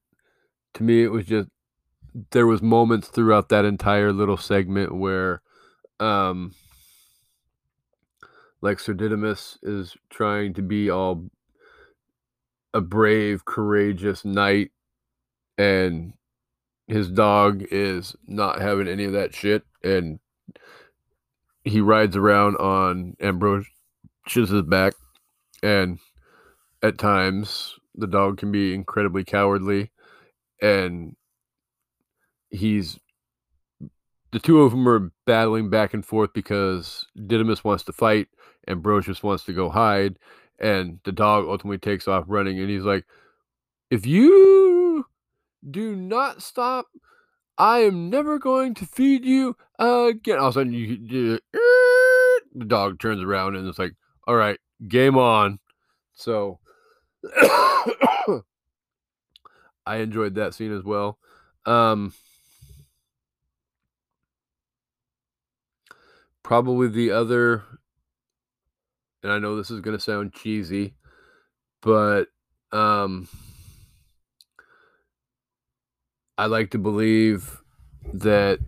to 0.76 0.84
me 0.84 1.04
it 1.04 1.12
was 1.12 1.26
just 1.26 1.50
there 2.32 2.48
was 2.48 2.64
moments 2.64 3.10
throughout 3.10 3.50
that 3.50 3.66
entire 3.66 4.12
little 4.12 4.38
segment 4.38 4.96
where 4.96 5.42
um 6.00 6.54
like 8.62 8.80
Sir 8.80 8.94
Didymus 8.94 9.58
is 9.62 9.96
trying 10.10 10.54
to 10.56 10.62
be 10.62 10.90
all 10.90 11.30
a 12.74 12.82
brave, 12.82 13.46
courageous 13.46 14.26
knight 14.26 14.72
and 15.58 16.14
his 16.88 17.10
dog 17.10 17.64
is 17.72 18.16
not 18.28 18.62
having 18.62 18.88
any 18.88 19.04
of 19.06 19.14
that 19.14 19.34
shit 19.34 19.64
and 19.84 20.20
he 21.64 21.82
rides 21.82 22.16
around 22.16 22.56
on 22.58 23.16
Ambrosius's 23.20 24.62
back 24.64 24.94
and 25.62 26.00
at 26.82 26.98
times 26.98 27.78
the 27.96 28.08
dog 28.08 28.38
can 28.38 28.52
be 28.52 28.74
incredibly 28.74 29.24
cowardly 29.24 29.92
and 30.62 31.16
he's 32.50 33.00
the 34.32 34.40
two 34.40 34.62
of 34.62 34.72
them 34.72 34.88
are 34.88 35.12
battling 35.26 35.70
back 35.70 35.94
and 35.94 36.06
forth 36.06 36.34
because 36.34 37.06
Didymus 37.16 37.64
wants 37.64 37.84
to 37.86 37.94
fight 37.94 38.28
Ambrosius 38.68 39.24
wants 39.24 39.44
to 39.46 39.54
go 39.54 39.70
hide 39.70 40.18
and 40.60 41.00
the 41.04 41.12
dog 41.12 41.46
ultimately 41.48 41.78
takes 41.78 42.08
off 42.08 42.26
running 42.28 42.60
and 42.60 42.70
he's 42.70 42.84
like 42.84 43.06
if 43.90 44.06
you 44.06 45.06
do 45.70 45.96
not 45.96 46.42
stop 46.42 46.88
I 47.58 47.80
am 47.80 48.10
never 48.10 48.38
going 48.38 48.76
to 48.76 48.86
feed 48.86 49.26
you 49.26 49.58
again. 49.80 50.38
All 50.38 50.50
of 50.50 50.56
a 50.56 50.60
sudden, 50.60 50.74
you, 50.74 51.00
you 51.02 51.40
the 52.54 52.66
dog 52.66 53.00
turns 53.00 53.22
around 53.22 53.56
and 53.56 53.68
it's 53.68 53.80
like, 53.80 53.94
all 54.28 54.36
right, 54.36 54.60
game 54.88 55.18
on. 55.18 55.60
So 56.14 56.60
I 57.36 58.42
enjoyed 59.88 60.36
that 60.36 60.54
scene 60.54 60.76
as 60.76 60.84
well. 60.84 61.18
Um, 61.66 62.14
probably 66.48 66.88
the 66.88 67.12
other, 67.12 67.62
and 69.22 69.34
I 69.34 69.38
know 69.38 69.58
this 69.58 69.70
is 69.70 69.82
going 69.82 69.98
to 69.98 70.02
sound 70.02 70.32
cheesy, 70.32 70.94
but 71.82 72.28
um, 72.72 73.28
I 76.38 76.46
like 76.46 76.72
to 76.72 76.78
believe 76.78 77.62
that 78.14 78.60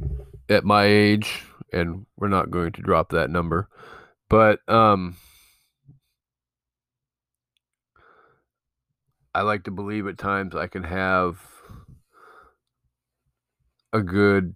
at 0.49 0.65
my 0.65 0.83
age, 0.83 1.45
and 1.71 2.05
we're 2.17 2.27
not 2.27 2.51
going 2.51 2.73
to 2.73 2.81
drop 2.81 3.11
that 3.11 3.29
number, 3.29 3.69
but 4.29 4.59
um, 4.67 5.15
I 9.33 9.43
like 9.43 9.63
to 9.63 9.71
believe 9.71 10.05
at 10.05 10.17
times 10.17 10.53
I 10.53 10.67
can 10.67 10.83
have 10.83 11.39
a 13.93 14.01
good. 14.01 14.53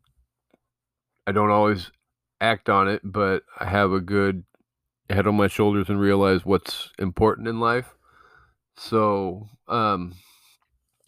I 1.25 1.31
don't 1.31 1.51
always 1.51 1.89
act 2.43 2.69
on 2.69 2.87
it, 2.87 3.01
but 3.03 3.43
I 3.57 3.65
have 3.65 3.91
a 3.91 4.01
good 4.01 4.43
head 5.09 5.27
on 5.27 5.35
my 5.35 5.47
shoulders 5.47 5.89
and 5.89 5.99
realize 5.99 6.45
what's 6.45 6.91
important 6.99 7.47
in 7.47 7.59
life. 7.59 7.95
So, 8.75 9.47
um, 9.67 10.15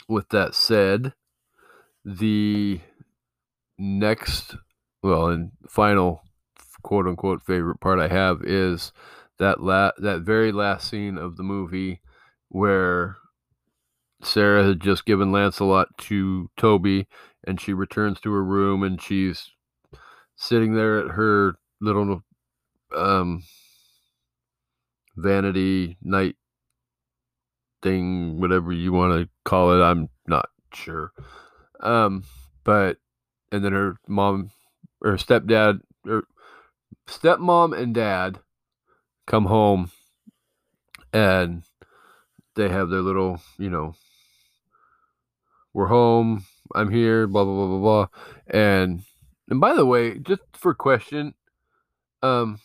with 0.08 0.30
that 0.30 0.56
said, 0.56 1.14
the 2.06 2.80
next, 3.78 4.56
well, 5.04 5.28
and 5.28 5.52
final 5.68 6.22
quote 6.84 7.08
unquote 7.08 7.42
favorite 7.44 7.80
part 7.80 8.00
I 8.00 8.08
have 8.08 8.44
is 8.44 8.94
that 9.40 9.62
la- 9.62 9.92
that 9.98 10.22
very 10.22 10.52
last 10.52 10.88
scene 10.90 11.18
of 11.18 11.36
the 11.36 11.44
movie 11.44 12.00
where 12.50 13.18
Sarah 14.22 14.64
had 14.64 14.80
just 14.80 15.06
given 15.06 15.32
Lancelot 15.32 15.98
to 15.98 16.50
Toby 16.56 17.08
and 17.46 17.60
she 17.60 17.74
returns 17.74 18.22
to 18.22 18.32
her 18.32 18.44
room 18.44 18.84
and 18.84 19.02
she's 19.02 19.50
sitting 20.36 20.76
there 20.76 21.00
at 21.00 21.12
her 21.12 21.56
little 21.82 22.24
um 22.96 23.44
vanity 25.16 25.98
night 26.02 26.36
thing 27.82 28.40
whatever 28.40 28.72
you 28.72 28.92
want 28.92 29.14
to 29.14 29.30
call 29.44 29.72
it 29.74 29.84
I'm 29.84 30.10
not 30.28 30.50
sure 30.74 31.12
um, 31.80 32.24
but 32.64 32.98
and 33.52 33.64
then 33.64 33.74
her 33.74 33.98
mom 34.08 34.52
or 35.02 35.14
stepdad 35.14 35.82
or 36.08 36.24
stepmom 37.08 37.78
and 37.78 37.94
dad 37.94 38.40
come 39.28 39.46
home 39.46 39.92
and 41.14 41.64
they 42.56 42.70
have 42.70 42.90
their 42.90 43.02
little, 43.02 43.42
you 43.58 43.70
know, 43.70 43.96
we're 45.74 45.88
home, 45.88 46.46
I'm 46.74 46.90
here, 46.90 47.28
blah 47.28 47.44
blah 47.44 47.54
blah 47.54 47.68
blah 47.68 47.80
blah. 47.80 48.08
And 48.48 49.04
and 49.50 49.60
by 49.60 49.74
the 49.74 49.86
way, 49.86 50.18
just 50.20 50.42
for 50.54 50.74
question, 50.74 51.34
um 52.22 52.60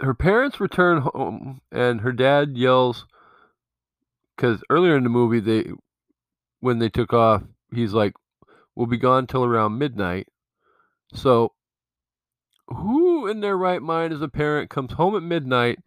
her 0.00 0.14
parents 0.14 0.60
return 0.60 1.02
home 1.02 1.60
and 1.72 2.02
her 2.02 2.12
dad 2.12 2.56
yells 2.56 3.06
because 4.36 4.62
earlier 4.68 4.96
in 4.96 5.04
the 5.04 5.08
movie 5.08 5.40
they 5.40 5.70
when 6.60 6.78
they 6.78 6.88
took 6.88 7.12
off, 7.12 7.42
he's 7.72 7.92
like, 7.92 8.14
"We'll 8.74 8.86
be 8.86 8.98
gone 8.98 9.26
till 9.26 9.44
around 9.44 9.78
midnight." 9.78 10.28
So, 11.14 11.52
who 12.68 13.26
in 13.26 13.40
their 13.40 13.56
right 13.56 13.82
mind 13.82 14.12
as 14.12 14.22
a 14.22 14.28
parent 14.28 14.70
comes 14.70 14.92
home 14.92 15.16
at 15.16 15.22
midnight, 15.22 15.78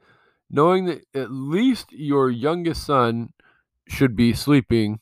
knowing 0.50 0.86
that 0.86 1.06
at 1.14 1.32
least 1.32 1.92
your 1.92 2.30
youngest 2.30 2.86
son 2.86 3.34
should 3.88 4.16
be 4.16 4.34
sleeping? 4.34 5.02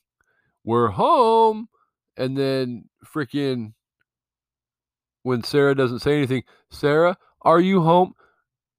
We're 0.63 0.89
home, 0.89 1.69
and 2.17 2.37
then 2.37 2.85
freaking 3.05 3.73
when 5.23 5.43
Sarah 5.43 5.75
doesn't 5.75 5.99
say 5.99 6.15
anything, 6.15 6.43
Sarah, 6.69 7.17
are 7.41 7.59
you 7.59 7.81
home? 7.81 8.13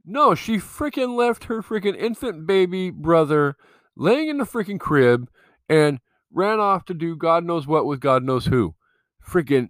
No, 0.04 0.34
she 0.34 0.56
freaking 0.56 1.16
left 1.16 1.44
her 1.44 1.62
freaking 1.62 1.96
infant 1.96 2.46
baby 2.46 2.90
brother 2.90 3.56
laying 3.96 4.28
in 4.28 4.38
the 4.38 4.44
freaking 4.44 4.80
crib 4.80 5.28
and 5.68 6.00
ran 6.32 6.60
off 6.60 6.86
to 6.86 6.94
do 6.94 7.16
God 7.16 7.44
knows 7.44 7.66
what 7.66 7.84
with 7.84 8.00
God 8.00 8.22
knows 8.22 8.46
who. 8.46 8.74
Freaking, 9.26 9.68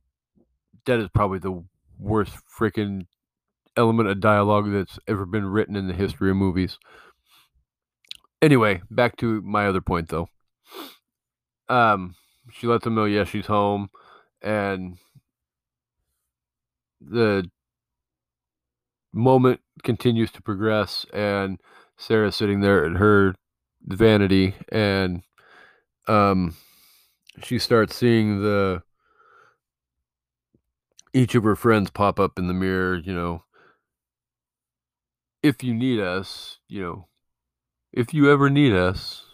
that 0.87 1.00
is 1.00 1.09
probably 1.12 1.40
the 1.40 1.64
worst 1.98 2.35
freaking 2.59 3.07
element 3.76 4.09
of 4.09 4.20
dialogue 4.20 4.70
that's 4.70 4.98
ever 5.09 5.26
been 5.26 5.46
written 5.46 5.74
in 5.74 5.88
the 5.88 5.94
history 5.94 6.31
of 6.31 6.37
movies. 6.37 6.78
Anyway, 8.40 8.83
back 8.90 9.16
to 9.16 9.40
my 9.42 9.66
other 9.66 9.81
point 9.81 10.09
though. 10.09 10.28
Um, 11.68 12.14
she 12.51 12.67
lets 12.67 12.87
him 12.87 12.95
know, 12.95 13.05
yes, 13.05 13.29
yeah, 13.29 13.31
she's 13.31 13.47
home, 13.47 13.91
and 14.43 14.99
the 17.01 17.51
moment 19.13 19.61
continues 19.83 20.31
to 20.33 20.43
progress, 20.43 21.07
and 21.13 21.59
Sarah's 21.97 22.37
sitting 22.37 22.61
there 22.61 22.85
at 22.85 22.97
her 22.97 23.35
vanity 23.85 24.55
and 24.71 25.23
um 26.09 26.55
she 27.43 27.59
starts 27.59 27.95
seeing 27.95 28.43
the 28.43 28.83
each 31.15 31.35
of 31.35 31.45
her 31.45 31.57
friends 31.57 31.91
pop 31.91 32.21
up 32.21 32.39
in 32.39 32.49
the 32.49 32.55
mirror, 32.55 32.97
you 32.97 33.15
know, 33.15 33.45
if 35.43 35.63
you 35.63 35.73
need 35.73 36.01
us, 36.01 36.59
you 36.69 36.83
know, 36.83 37.07
if 37.93 38.13
you 38.13 38.31
ever 38.31 38.51
need 38.51 38.73
us. 38.73 39.25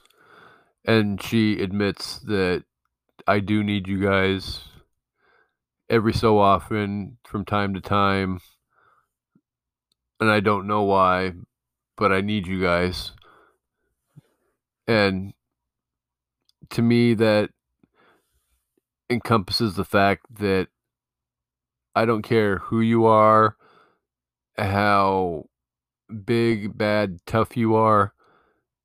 And 0.87 1.21
she 1.23 1.61
admits 1.61 2.19
that 2.21 2.65
I 3.27 3.41
do 3.41 3.65
need 3.65 3.89
you 3.89 4.03
guys 4.03 4.61
every 5.89 6.13
so 6.13 6.39
often 6.39 7.17
from 7.25 7.45
time 7.45 7.73
to 7.75 7.81
time. 7.81 8.41
And 10.21 10.31
I 10.31 10.41
don't 10.41 10.67
know 10.67 10.83
why, 10.83 11.33
but 11.97 12.13
I 12.13 12.21
need 12.21 12.47
you 12.47 12.61
guys. 12.61 13.13
And 14.87 15.33
to 16.71 16.83
me, 16.83 17.15
that 17.15 17.51
encompasses 19.09 19.75
the 19.75 19.85
fact 19.85 20.27
that 20.39 20.69
I 21.95 22.05
don't 22.05 22.23
care 22.23 22.59
who 22.59 22.81
you 22.81 23.07
are, 23.07 23.57
how 24.59 25.47
big, 26.25 26.77
bad, 26.77 27.21
tough 27.27 27.57
you 27.57 27.75
are. 27.75 28.13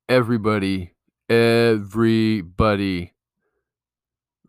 Everybody, 0.08 0.94
everybody 1.28 3.12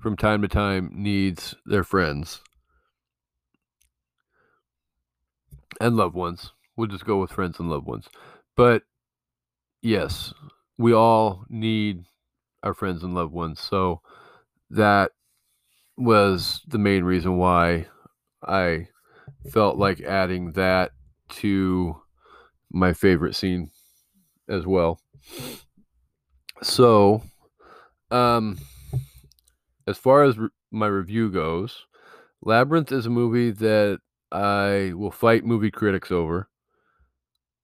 from 0.01 0.17
time 0.17 0.41
to 0.41 0.47
time 0.47 0.89
needs 0.93 1.55
their 1.65 1.83
friends 1.83 2.41
and 5.79 5.95
loved 5.95 6.15
ones. 6.15 6.51
We'll 6.75 6.87
just 6.87 7.05
go 7.05 7.19
with 7.19 7.31
friends 7.31 7.59
and 7.59 7.69
loved 7.69 7.85
ones. 7.85 8.07
But 8.55 8.83
yes, 9.81 10.33
we 10.77 10.93
all 10.93 11.45
need 11.49 12.05
our 12.63 12.73
friends 12.73 13.03
and 13.03 13.13
loved 13.13 13.31
ones. 13.31 13.59
So 13.59 14.01
that 14.71 15.11
was 15.97 16.61
the 16.67 16.79
main 16.79 17.03
reason 17.03 17.37
why 17.37 17.87
I 18.43 18.87
felt 19.51 19.77
like 19.77 20.01
adding 20.01 20.53
that 20.53 20.91
to 21.29 22.01
my 22.71 22.93
favorite 22.93 23.35
scene 23.35 23.69
as 24.49 24.65
well. 24.65 24.99
So, 26.63 27.23
um, 28.11 28.57
as 29.91 29.97
far 29.97 30.23
as 30.23 30.39
re- 30.39 30.49
my 30.71 30.87
review 30.87 31.29
goes, 31.29 31.85
Labyrinth 32.41 32.91
is 32.91 33.05
a 33.05 33.09
movie 33.11 33.51
that 33.51 33.99
I 34.31 34.93
will 34.95 35.11
fight 35.11 35.45
movie 35.45 35.69
critics 35.69 36.11
over. 36.11 36.49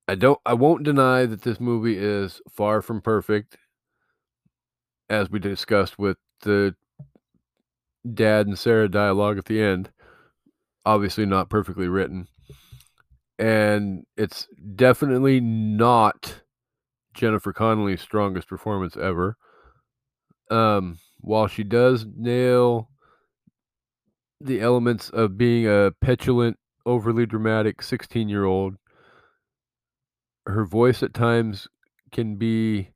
I 0.08 0.16
don't 0.16 0.40
I 0.46 0.54
won't 0.54 0.84
deny 0.84 1.26
that 1.26 1.42
this 1.42 1.60
movie 1.60 1.98
is 1.98 2.42
far 2.50 2.82
from 2.82 3.02
perfect 3.02 3.58
as 5.10 5.30
we 5.32 5.40
discussed 5.40 5.98
with 5.98 6.18
the 6.42 6.76
dad 8.14 8.48
and 8.48 8.60
Sarah 8.60 8.90
dialogue 8.90 9.38
at 9.38 9.46
the 9.46 9.62
end. 9.62 9.90
Obviously 10.86 11.26
not 11.26 11.50
perfectly 11.50 11.88
written. 11.88 12.28
And 13.40 14.04
it's 14.18 14.48
definitely 14.76 15.40
not 15.40 16.42
Jennifer 17.14 17.54
Connelly's 17.54 18.02
strongest 18.02 18.48
performance 18.48 18.98
ever. 18.98 19.38
Um 20.52 21.00
while 21.28 21.48
she 21.48 21.64
does 21.64 22.06
nail 22.16 22.90
the 24.40 24.62
elements 24.62 25.10
of 25.10 25.38
being 25.38 25.68
a 25.68 25.92
petulant, 26.00 26.58
overly 26.86 27.26
dramatic 27.26 27.82
16 27.82 28.30
year 28.30 28.46
old, 28.46 28.76
her 30.46 30.64
voice 30.64 31.04
at 31.04 31.14
times 31.14 31.68
can 32.12 32.38
be 32.38 32.92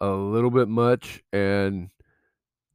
a 0.00 0.10
little 0.10 0.50
bit 0.50 0.68
much, 0.68 1.22
and 1.32 1.88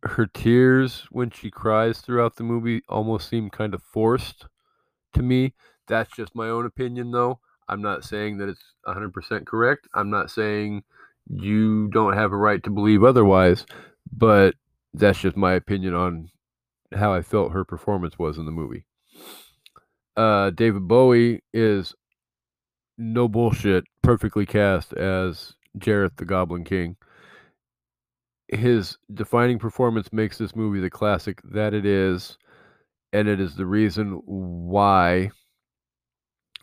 her 0.03 0.25
tears 0.25 1.05
when 1.11 1.29
she 1.29 1.51
cries 1.51 1.99
throughout 1.99 2.35
the 2.35 2.43
movie 2.43 2.81
almost 2.89 3.29
seem 3.29 3.49
kind 3.51 3.75
of 3.75 3.83
forced 3.83 4.47
to 5.13 5.21
me. 5.21 5.53
That's 5.87 6.15
just 6.15 6.33
my 6.35 6.49
own 6.49 6.65
opinion, 6.65 7.11
though. 7.11 7.39
I'm 7.67 7.81
not 7.81 8.03
saying 8.03 8.37
that 8.37 8.49
it's 8.49 8.73
100% 8.87 9.45
correct. 9.45 9.87
I'm 9.93 10.09
not 10.09 10.31
saying 10.31 10.83
you 11.27 11.89
don't 11.89 12.13
have 12.13 12.31
a 12.31 12.37
right 12.37 12.63
to 12.63 12.71
believe 12.71 13.03
otherwise, 13.03 13.65
but 14.11 14.55
that's 14.97 15.19
just 15.19 15.35
my 15.35 15.53
opinion 15.53 15.93
on 15.93 16.29
how 16.93 17.13
I 17.13 17.21
felt 17.21 17.51
her 17.51 17.65
performance 17.65 18.17
was 18.17 18.37
in 18.37 18.45
the 18.45 18.51
movie. 18.51 18.85
Uh, 20.15 20.49
David 20.51 20.87
Bowie 20.87 21.43
is 21.53 21.93
no 22.97 23.27
bullshit, 23.27 23.83
perfectly 24.01 24.45
cast 24.45 24.93
as 24.93 25.53
Jareth 25.77 26.15
the 26.15 26.25
Goblin 26.25 26.63
King. 26.63 26.95
His 28.47 28.97
defining 29.13 29.59
performance 29.59 30.13
makes 30.13 30.37
this 30.37 30.55
movie 30.55 30.79
the 30.79 30.89
classic 30.89 31.41
that 31.43 31.73
it 31.73 31.85
is, 31.85 32.37
and 33.11 33.27
it 33.27 33.41
is 33.41 33.55
the 33.55 33.65
reason 33.65 34.21
why 34.25 35.31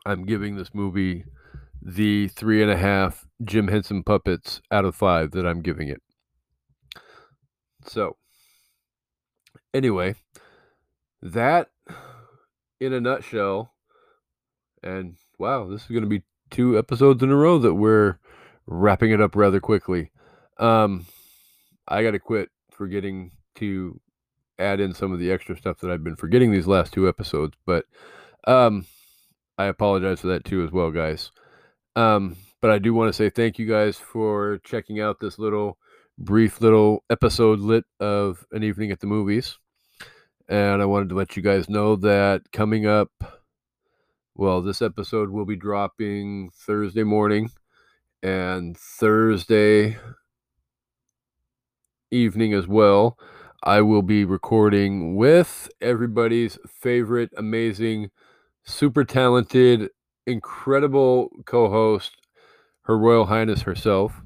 I'm 0.06 0.24
giving 0.24 0.56
this 0.56 0.72
movie 0.72 1.24
the 1.82 2.28
three 2.28 2.62
and 2.62 2.70
a 2.70 2.76
half 2.76 3.26
Jim 3.44 3.68
Henson 3.68 4.02
puppets 4.04 4.62
out 4.70 4.84
of 4.84 4.94
five 4.94 5.32
that 5.32 5.44
I'm 5.44 5.60
giving 5.60 5.88
it. 5.88 6.00
So, 7.84 8.16
anyway, 9.74 10.14
that 11.22 11.70
in 12.80 12.92
a 12.92 13.00
nutshell, 13.00 13.72
and 14.82 15.16
wow, 15.38 15.66
this 15.68 15.82
is 15.82 15.88
going 15.88 16.02
to 16.02 16.08
be 16.08 16.22
two 16.50 16.78
episodes 16.78 17.22
in 17.22 17.30
a 17.30 17.36
row 17.36 17.58
that 17.58 17.74
we're 17.74 18.18
wrapping 18.66 19.10
it 19.10 19.20
up 19.20 19.36
rather 19.36 19.60
quickly. 19.60 20.10
Um, 20.58 21.06
I 21.88 22.02
got 22.02 22.12
to 22.12 22.18
quit 22.18 22.50
forgetting 22.70 23.32
to 23.56 24.00
add 24.58 24.80
in 24.80 24.94
some 24.94 25.12
of 25.12 25.18
the 25.18 25.30
extra 25.30 25.56
stuff 25.56 25.78
that 25.80 25.90
I've 25.90 26.04
been 26.04 26.16
forgetting 26.16 26.52
these 26.52 26.66
last 26.66 26.92
two 26.92 27.08
episodes, 27.08 27.56
but 27.66 27.86
um, 28.46 28.86
I 29.58 29.66
apologize 29.66 30.20
for 30.20 30.28
that 30.28 30.44
too 30.44 30.64
as 30.64 30.70
well, 30.70 30.90
guys. 30.90 31.30
Um, 31.96 32.36
but 32.60 32.70
I 32.70 32.78
do 32.78 32.94
want 32.94 33.08
to 33.08 33.12
say 33.12 33.28
thank 33.28 33.58
you 33.58 33.66
guys 33.66 33.96
for 33.96 34.58
checking 34.64 35.00
out 35.00 35.20
this 35.20 35.38
little 35.38 35.78
brief 36.18 36.60
little 36.60 37.04
episode 37.10 37.58
lit 37.58 37.84
of 38.00 38.46
an 38.52 38.62
evening 38.62 38.90
at 38.90 39.00
the 39.00 39.06
movies. 39.06 39.58
And 40.48 40.82
I 40.82 40.84
wanted 40.84 41.08
to 41.10 41.14
let 41.14 41.36
you 41.36 41.42
guys 41.42 41.68
know 41.68 41.96
that 41.96 42.52
coming 42.52 42.86
up, 42.86 43.10
well, 44.34 44.60
this 44.60 44.82
episode 44.82 45.30
will 45.30 45.44
be 45.44 45.56
dropping 45.56 46.50
Thursday 46.54 47.04
morning 47.04 47.50
and 48.22 48.76
Thursday 48.76 49.96
evening 52.10 52.52
as 52.52 52.66
well. 52.66 53.18
I 53.62 53.80
will 53.80 54.02
be 54.02 54.24
recording 54.24 55.16
with 55.16 55.70
everybody's 55.80 56.58
favorite, 56.68 57.30
amazing, 57.36 58.10
super 58.64 59.04
talented, 59.04 59.90
incredible 60.26 61.30
co 61.46 61.68
host, 61.70 62.16
Her 62.82 62.98
Royal 62.98 63.26
Highness 63.26 63.62
herself, 63.62 64.20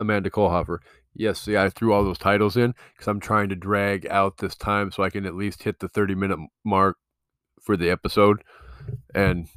Amanda 0.00 0.30
Kohlhofer. 0.30 0.78
Yes, 1.14 1.40
see, 1.40 1.56
I 1.56 1.68
threw 1.68 1.92
all 1.92 2.04
those 2.04 2.18
titles 2.18 2.56
in 2.56 2.74
because 2.92 3.06
I'm 3.06 3.20
trying 3.20 3.50
to 3.50 3.56
drag 3.56 4.06
out 4.06 4.38
this 4.38 4.54
time 4.54 4.90
so 4.90 5.02
I 5.02 5.10
can 5.10 5.26
at 5.26 5.34
least 5.34 5.62
hit 5.62 5.78
the 5.78 5.88
30 5.88 6.14
minute 6.14 6.38
mark 6.64 6.96
for 7.60 7.76
the 7.76 7.90
episode. 7.90 8.42
And 9.14 9.48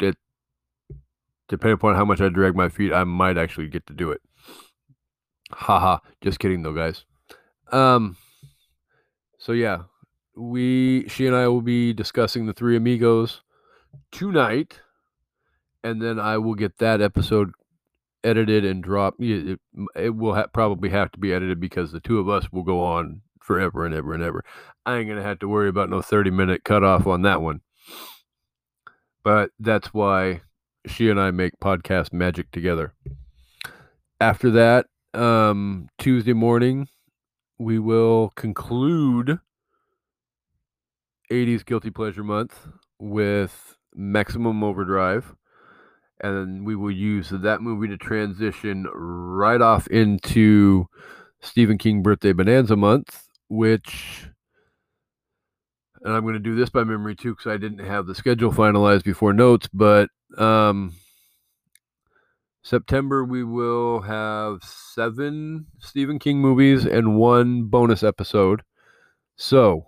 it, 0.00 0.16
depending 1.48 1.74
upon 1.74 1.94
how 1.94 2.04
much 2.04 2.20
I 2.20 2.28
drag 2.28 2.56
my 2.56 2.68
feet, 2.68 2.92
I 2.92 3.04
might 3.04 3.38
actually 3.38 3.68
get 3.68 3.86
to 3.86 3.94
do 3.94 4.10
it. 4.10 4.20
Haha, 5.52 5.98
just 6.20 6.40
kidding 6.40 6.62
though, 6.62 6.74
guys. 6.74 7.04
Um, 7.70 8.16
so 9.38 9.52
yeah, 9.52 9.82
we, 10.36 11.08
she 11.08 11.26
and 11.26 11.36
I 11.36 11.48
will 11.48 11.62
be 11.62 11.92
discussing 11.92 12.46
the 12.46 12.52
Three 12.52 12.76
Amigos 12.76 13.42
tonight, 14.10 14.80
and 15.84 16.02
then 16.02 16.18
I 16.18 16.38
will 16.38 16.54
get 16.54 16.78
that 16.78 17.00
episode 17.00 17.52
edited 18.24 18.64
and 18.64 18.82
dropped. 18.82 19.20
It, 19.20 19.58
it 19.96 20.16
will 20.16 20.34
ha- 20.34 20.46
probably 20.52 20.90
have 20.90 21.10
to 21.12 21.18
be 21.18 21.32
edited 21.32 21.60
because 21.60 21.92
the 21.92 22.00
two 22.00 22.18
of 22.18 22.28
us 22.28 22.50
will 22.52 22.62
go 22.62 22.82
on 22.82 23.22
forever 23.42 23.86
and 23.86 23.94
ever 23.94 24.14
and 24.14 24.22
ever. 24.22 24.44
I 24.84 24.96
ain't 24.96 25.08
gonna 25.08 25.22
have 25.22 25.38
to 25.40 25.48
worry 25.48 25.68
about 25.68 25.90
no 25.90 26.02
thirty 26.02 26.30
minute 26.30 26.64
cutoff 26.64 27.06
on 27.06 27.22
that 27.22 27.42
one. 27.42 27.60
But 29.22 29.50
that's 29.58 29.92
why 29.92 30.42
she 30.86 31.10
and 31.10 31.20
I 31.20 31.30
make 31.30 31.58
podcast 31.60 32.12
magic 32.12 32.50
together. 32.50 32.94
After 34.20 34.50
that, 34.50 34.86
um, 35.14 35.88
Tuesday 35.98 36.32
morning, 36.32 36.88
we 37.58 37.78
will 37.78 38.32
conclude 38.36 39.40
80s 41.30 41.64
Guilty 41.64 41.90
Pleasure 41.90 42.24
Month 42.24 42.66
with 42.98 43.76
Maximum 43.94 44.64
Overdrive. 44.64 45.34
And 46.20 46.66
we 46.66 46.74
will 46.74 46.90
use 46.90 47.30
that 47.30 47.62
movie 47.62 47.88
to 47.88 47.96
transition 47.96 48.86
right 48.92 49.60
off 49.60 49.86
into 49.86 50.86
Stephen 51.40 51.78
King 51.78 52.02
Birthday 52.02 52.32
Bonanza 52.32 52.76
Month, 52.76 53.28
which, 53.48 54.28
and 56.02 56.12
I'm 56.12 56.22
going 56.22 56.34
to 56.34 56.40
do 56.40 56.56
this 56.56 56.70
by 56.70 56.82
memory 56.84 57.14
too, 57.14 57.34
because 57.34 57.50
I 57.52 57.56
didn't 57.56 57.86
have 57.86 58.06
the 58.06 58.14
schedule 58.14 58.52
finalized 58.52 59.04
before 59.04 59.32
notes, 59.32 59.68
but 59.72 60.10
um, 60.36 60.94
September, 62.62 63.24
we 63.24 63.44
will 63.44 64.00
have 64.00 64.62
seven 64.62 65.66
Stephen 65.78 66.18
King 66.18 66.38
movies 66.38 66.84
and 66.84 67.16
one 67.16 67.64
bonus 67.64 68.02
episode. 68.02 68.62
So, 69.36 69.86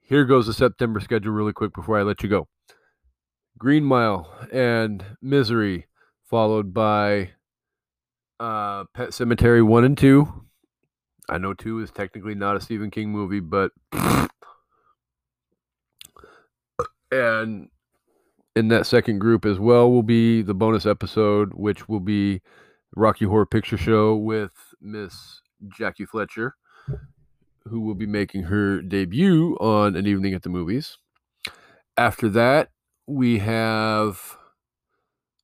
here 0.00 0.24
goes 0.24 0.46
the 0.46 0.52
September 0.52 1.00
schedule 1.00 1.32
really 1.32 1.52
quick 1.52 1.72
before 1.72 1.98
I 1.98 2.02
let 2.02 2.22
you 2.22 2.28
go 2.28 2.48
Green 3.58 3.84
Mile 3.84 4.30
and 4.52 5.04
Misery, 5.22 5.86
followed 6.24 6.74
by 6.74 7.30
uh, 8.40 8.84
Pet 8.94 9.10
Sematary 9.10 9.64
1 9.64 9.84
and 9.84 9.96
2. 9.96 10.44
I 11.28 11.38
know 11.38 11.54
2 11.54 11.80
is 11.80 11.90
technically 11.90 12.34
not 12.34 12.56
a 12.56 12.60
Stephen 12.60 12.90
King 12.90 13.10
movie, 13.10 13.40
but. 13.40 13.72
and 17.10 17.68
in 18.56 18.68
that 18.68 18.86
second 18.86 19.18
group 19.18 19.44
as 19.44 19.58
well 19.58 19.90
will 19.90 20.02
be 20.02 20.42
the 20.42 20.54
bonus 20.54 20.86
episode, 20.86 21.54
which 21.54 21.88
will 21.88 22.00
be 22.00 22.40
Rocky 22.96 23.24
Horror 23.24 23.46
Picture 23.46 23.76
Show 23.76 24.14
with 24.14 24.52
Miss 24.80 25.40
Jackie 25.76 26.06
Fletcher, 26.06 26.54
who 27.64 27.80
will 27.80 27.94
be 27.94 28.06
making 28.06 28.44
her 28.44 28.80
debut 28.80 29.56
on 29.60 29.96
An 29.96 30.06
Evening 30.06 30.34
at 30.34 30.42
the 30.42 30.48
Movies. 30.48 30.98
After 31.96 32.28
that, 32.30 32.70
we 33.06 33.38
have. 33.38 34.36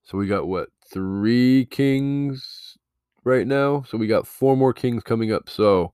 So 0.04 0.18
we 0.18 0.26
got 0.26 0.48
what? 0.48 0.68
Three 0.92 1.66
Kings 1.70 2.76
right 3.24 3.46
now. 3.46 3.84
So 3.88 3.96
we 3.98 4.06
got 4.06 4.26
four 4.26 4.56
more 4.56 4.72
Kings 4.72 5.02
coming 5.02 5.32
up. 5.32 5.48
So 5.48 5.92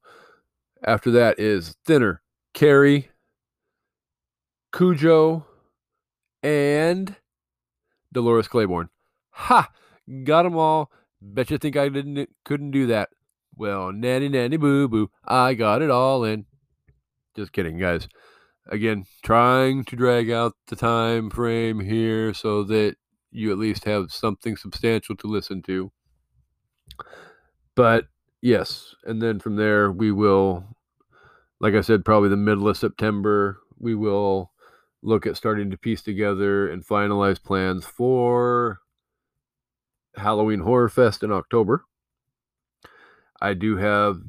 after 0.85 1.11
that 1.13 1.39
is 1.39 1.77
Thinner, 1.85 2.23
Carrie, 2.55 3.11
Cujo, 4.73 5.47
and 6.43 7.17
Dolores 8.13 8.49
Claiborne. 8.49 8.89
Ha! 9.31 9.71
Got 10.25 10.45
them 10.45 10.57
all. 10.57 10.91
Bet 11.21 11.51
you 11.51 11.59
think 11.59 11.77
I 11.77 11.89
didn't 11.89 12.29
couldn't 12.45 12.71
do 12.71 12.87
that. 12.87 13.09
Well, 13.57 13.91
nanny 13.91 14.29
nanny 14.29 14.57
boo 14.57 14.87
boo, 14.87 15.11
I 15.25 15.55
got 15.55 15.83
it 15.83 15.91
all 15.91 16.25
in. 16.25 16.47
Just 17.35 17.53
kidding, 17.53 17.79
guys. 17.79 18.07
Again, 18.69 19.05
trying 19.23 19.85
to 19.85 19.97
drag 19.97 20.31
out 20.31 20.55
the 20.67 20.77
time 20.77 21.31
frame 21.31 21.81
here 21.81 22.35
so 22.35 22.65
that 22.65 22.97
you 23.31 23.53
at 23.53 23.59
least 23.59 23.85
have 23.85 24.13
something 24.13 24.57
substantial 24.57 25.17
to 25.17 25.27
listen 25.27 25.63
to. 25.63 25.93
But 27.75 28.07
yes, 28.41 28.95
and 29.05 29.21
then 29.21 29.39
from 29.39 29.57
there 29.57 29.93
we 29.93 30.11
will 30.11 30.65
like 31.61 31.75
I 31.75 31.81
said 31.81 32.05
probably 32.05 32.29
the 32.29 32.37
middle 32.37 32.69
of 32.69 32.77
September 32.77 33.61
we 33.79 33.95
will 33.95 34.51
look 35.03 35.27
at 35.27 35.37
starting 35.37 35.71
to 35.71 35.77
piece 35.77 36.03
together 36.03 36.69
and 36.69 36.85
finalize 36.85 37.43
plans 37.43 37.85
for 37.85 38.81
Halloween 40.17 40.61
Horror 40.61 40.89
Fest 40.89 41.23
in 41.23 41.31
October. 41.31 41.85
I 43.41 43.55
do 43.55 43.77
have 43.77 44.21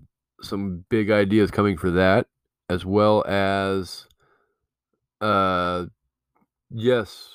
some 0.41 0.85
big 0.89 1.09
ideas 1.09 1.49
coming 1.51 1.77
for 1.77 1.91
that, 1.91 2.27
as 2.69 2.85
well 2.85 3.23
as, 3.25 4.06
uh, 5.21 5.85
yes, 6.69 7.29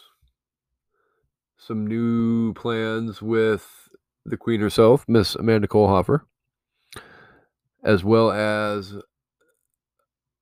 some 1.56 1.86
new 1.86 2.52
plans 2.54 3.22
with 3.22 3.88
the 4.24 4.36
Queen 4.36 4.60
herself, 4.60 5.04
Miss 5.08 5.34
Amanda 5.34 5.68
Kohlhofer, 5.68 6.22
as 7.82 8.04
well 8.04 8.30
as 8.30 8.96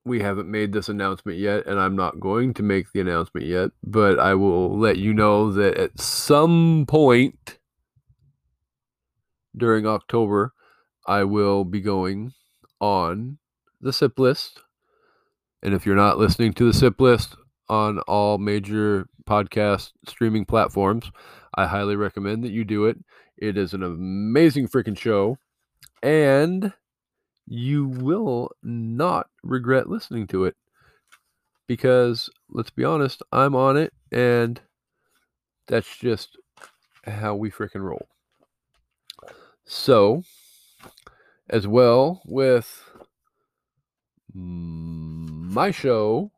we 0.05 0.21
haven't 0.21 0.51
made 0.51 0.73
this 0.73 0.89
announcement 0.89 1.39
yet, 1.39 1.67
and 1.67 1.79
I'm 1.79 1.95
not 1.95 2.21
going 2.21 2.55
to 2.55 2.63
make 2.63 2.93
the 2.93 3.01
announcement 3.01 3.47
yet, 3.47 3.71
but 3.85 4.19
I 4.19 4.35
will 4.35 4.79
let 4.79 4.97
you 4.97 5.13
know 5.13 5.53
that 5.53 5.77
at 5.77 6.01
some 6.01 6.87
point 6.89 7.59
during 9.57 9.87
October, 9.87 10.53
I 11.07 11.25
will 11.25 11.65
be 11.65 11.81
going 11.81 12.33
on 12.81 13.39
the 13.81 13.93
SIP 13.93 14.19
list. 14.19 14.61
And 15.63 15.75
if 15.75 15.85
you're 15.85 15.97
not 15.97 16.19
listening 16.19 16.53
to 16.55 16.65
the 16.65 16.73
SIP 16.73 17.01
list 17.01 17.37
on 17.69 17.99
all 18.01 18.39
major 18.39 19.07
podcast 19.29 19.93
streaming 20.07 20.45
platforms, 20.45 21.11
I 21.55 21.67
highly 21.67 21.97
recommend 21.97 22.45
that 22.45 22.53
you 22.53 22.65
do 22.65 22.87
it. 22.87 22.99
It 23.37 23.57
is 23.57 23.75
an 23.75 23.83
amazing 23.83 24.69
freaking 24.69 24.99
show. 24.99 25.37
And 26.03 26.73
you 27.47 27.87
will 27.87 28.51
not 28.63 29.29
regret 29.43 29.89
listening 29.89 30.27
to 30.29 30.45
it. 30.45 30.57
Because 31.67 32.31
let's 32.49 32.71
be 32.71 32.85
honest, 32.85 33.23
I'm 33.33 33.55
on 33.55 33.77
it 33.77 33.93
and 34.11 34.61
that's 35.67 35.97
just 35.99 36.37
how 37.05 37.35
we 37.35 37.51
freaking 37.51 37.83
roll. 37.83 38.09
So, 39.65 40.25
as 41.49 41.67
well 41.67 42.23
with 42.25 42.91
my 45.51 45.71
show, 45.71 46.31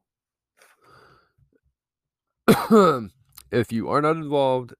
if 3.50 3.70
you 3.70 3.88
are 3.88 4.00
not 4.00 4.16
involved 4.16 4.74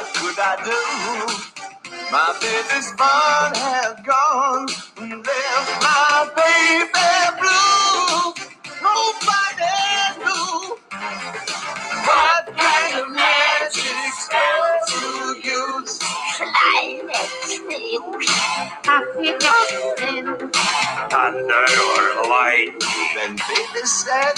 What 0.03 0.15
could 0.15 0.35
I 0.37 0.57
do? 0.67 0.83
My 2.11 2.35
baby's 2.43 2.91
fun 2.99 3.55
has 3.55 3.95
gone 4.03 4.67
left 5.23 5.73
my 5.79 6.27
baby 6.35 7.07
blue. 7.38 8.35
Nobody 8.83 9.79
knew 10.19 10.75
what 12.03 12.45
kind 12.51 12.99
of 12.99 13.15
magic 13.15 14.11
spell 14.19 14.67
to 14.91 15.38
use. 15.38 15.95
Thunder 21.11 21.67
or 21.79 22.27
light. 22.29 22.75
Then 23.15 23.37
baby 23.37 23.87
said, 23.87 24.35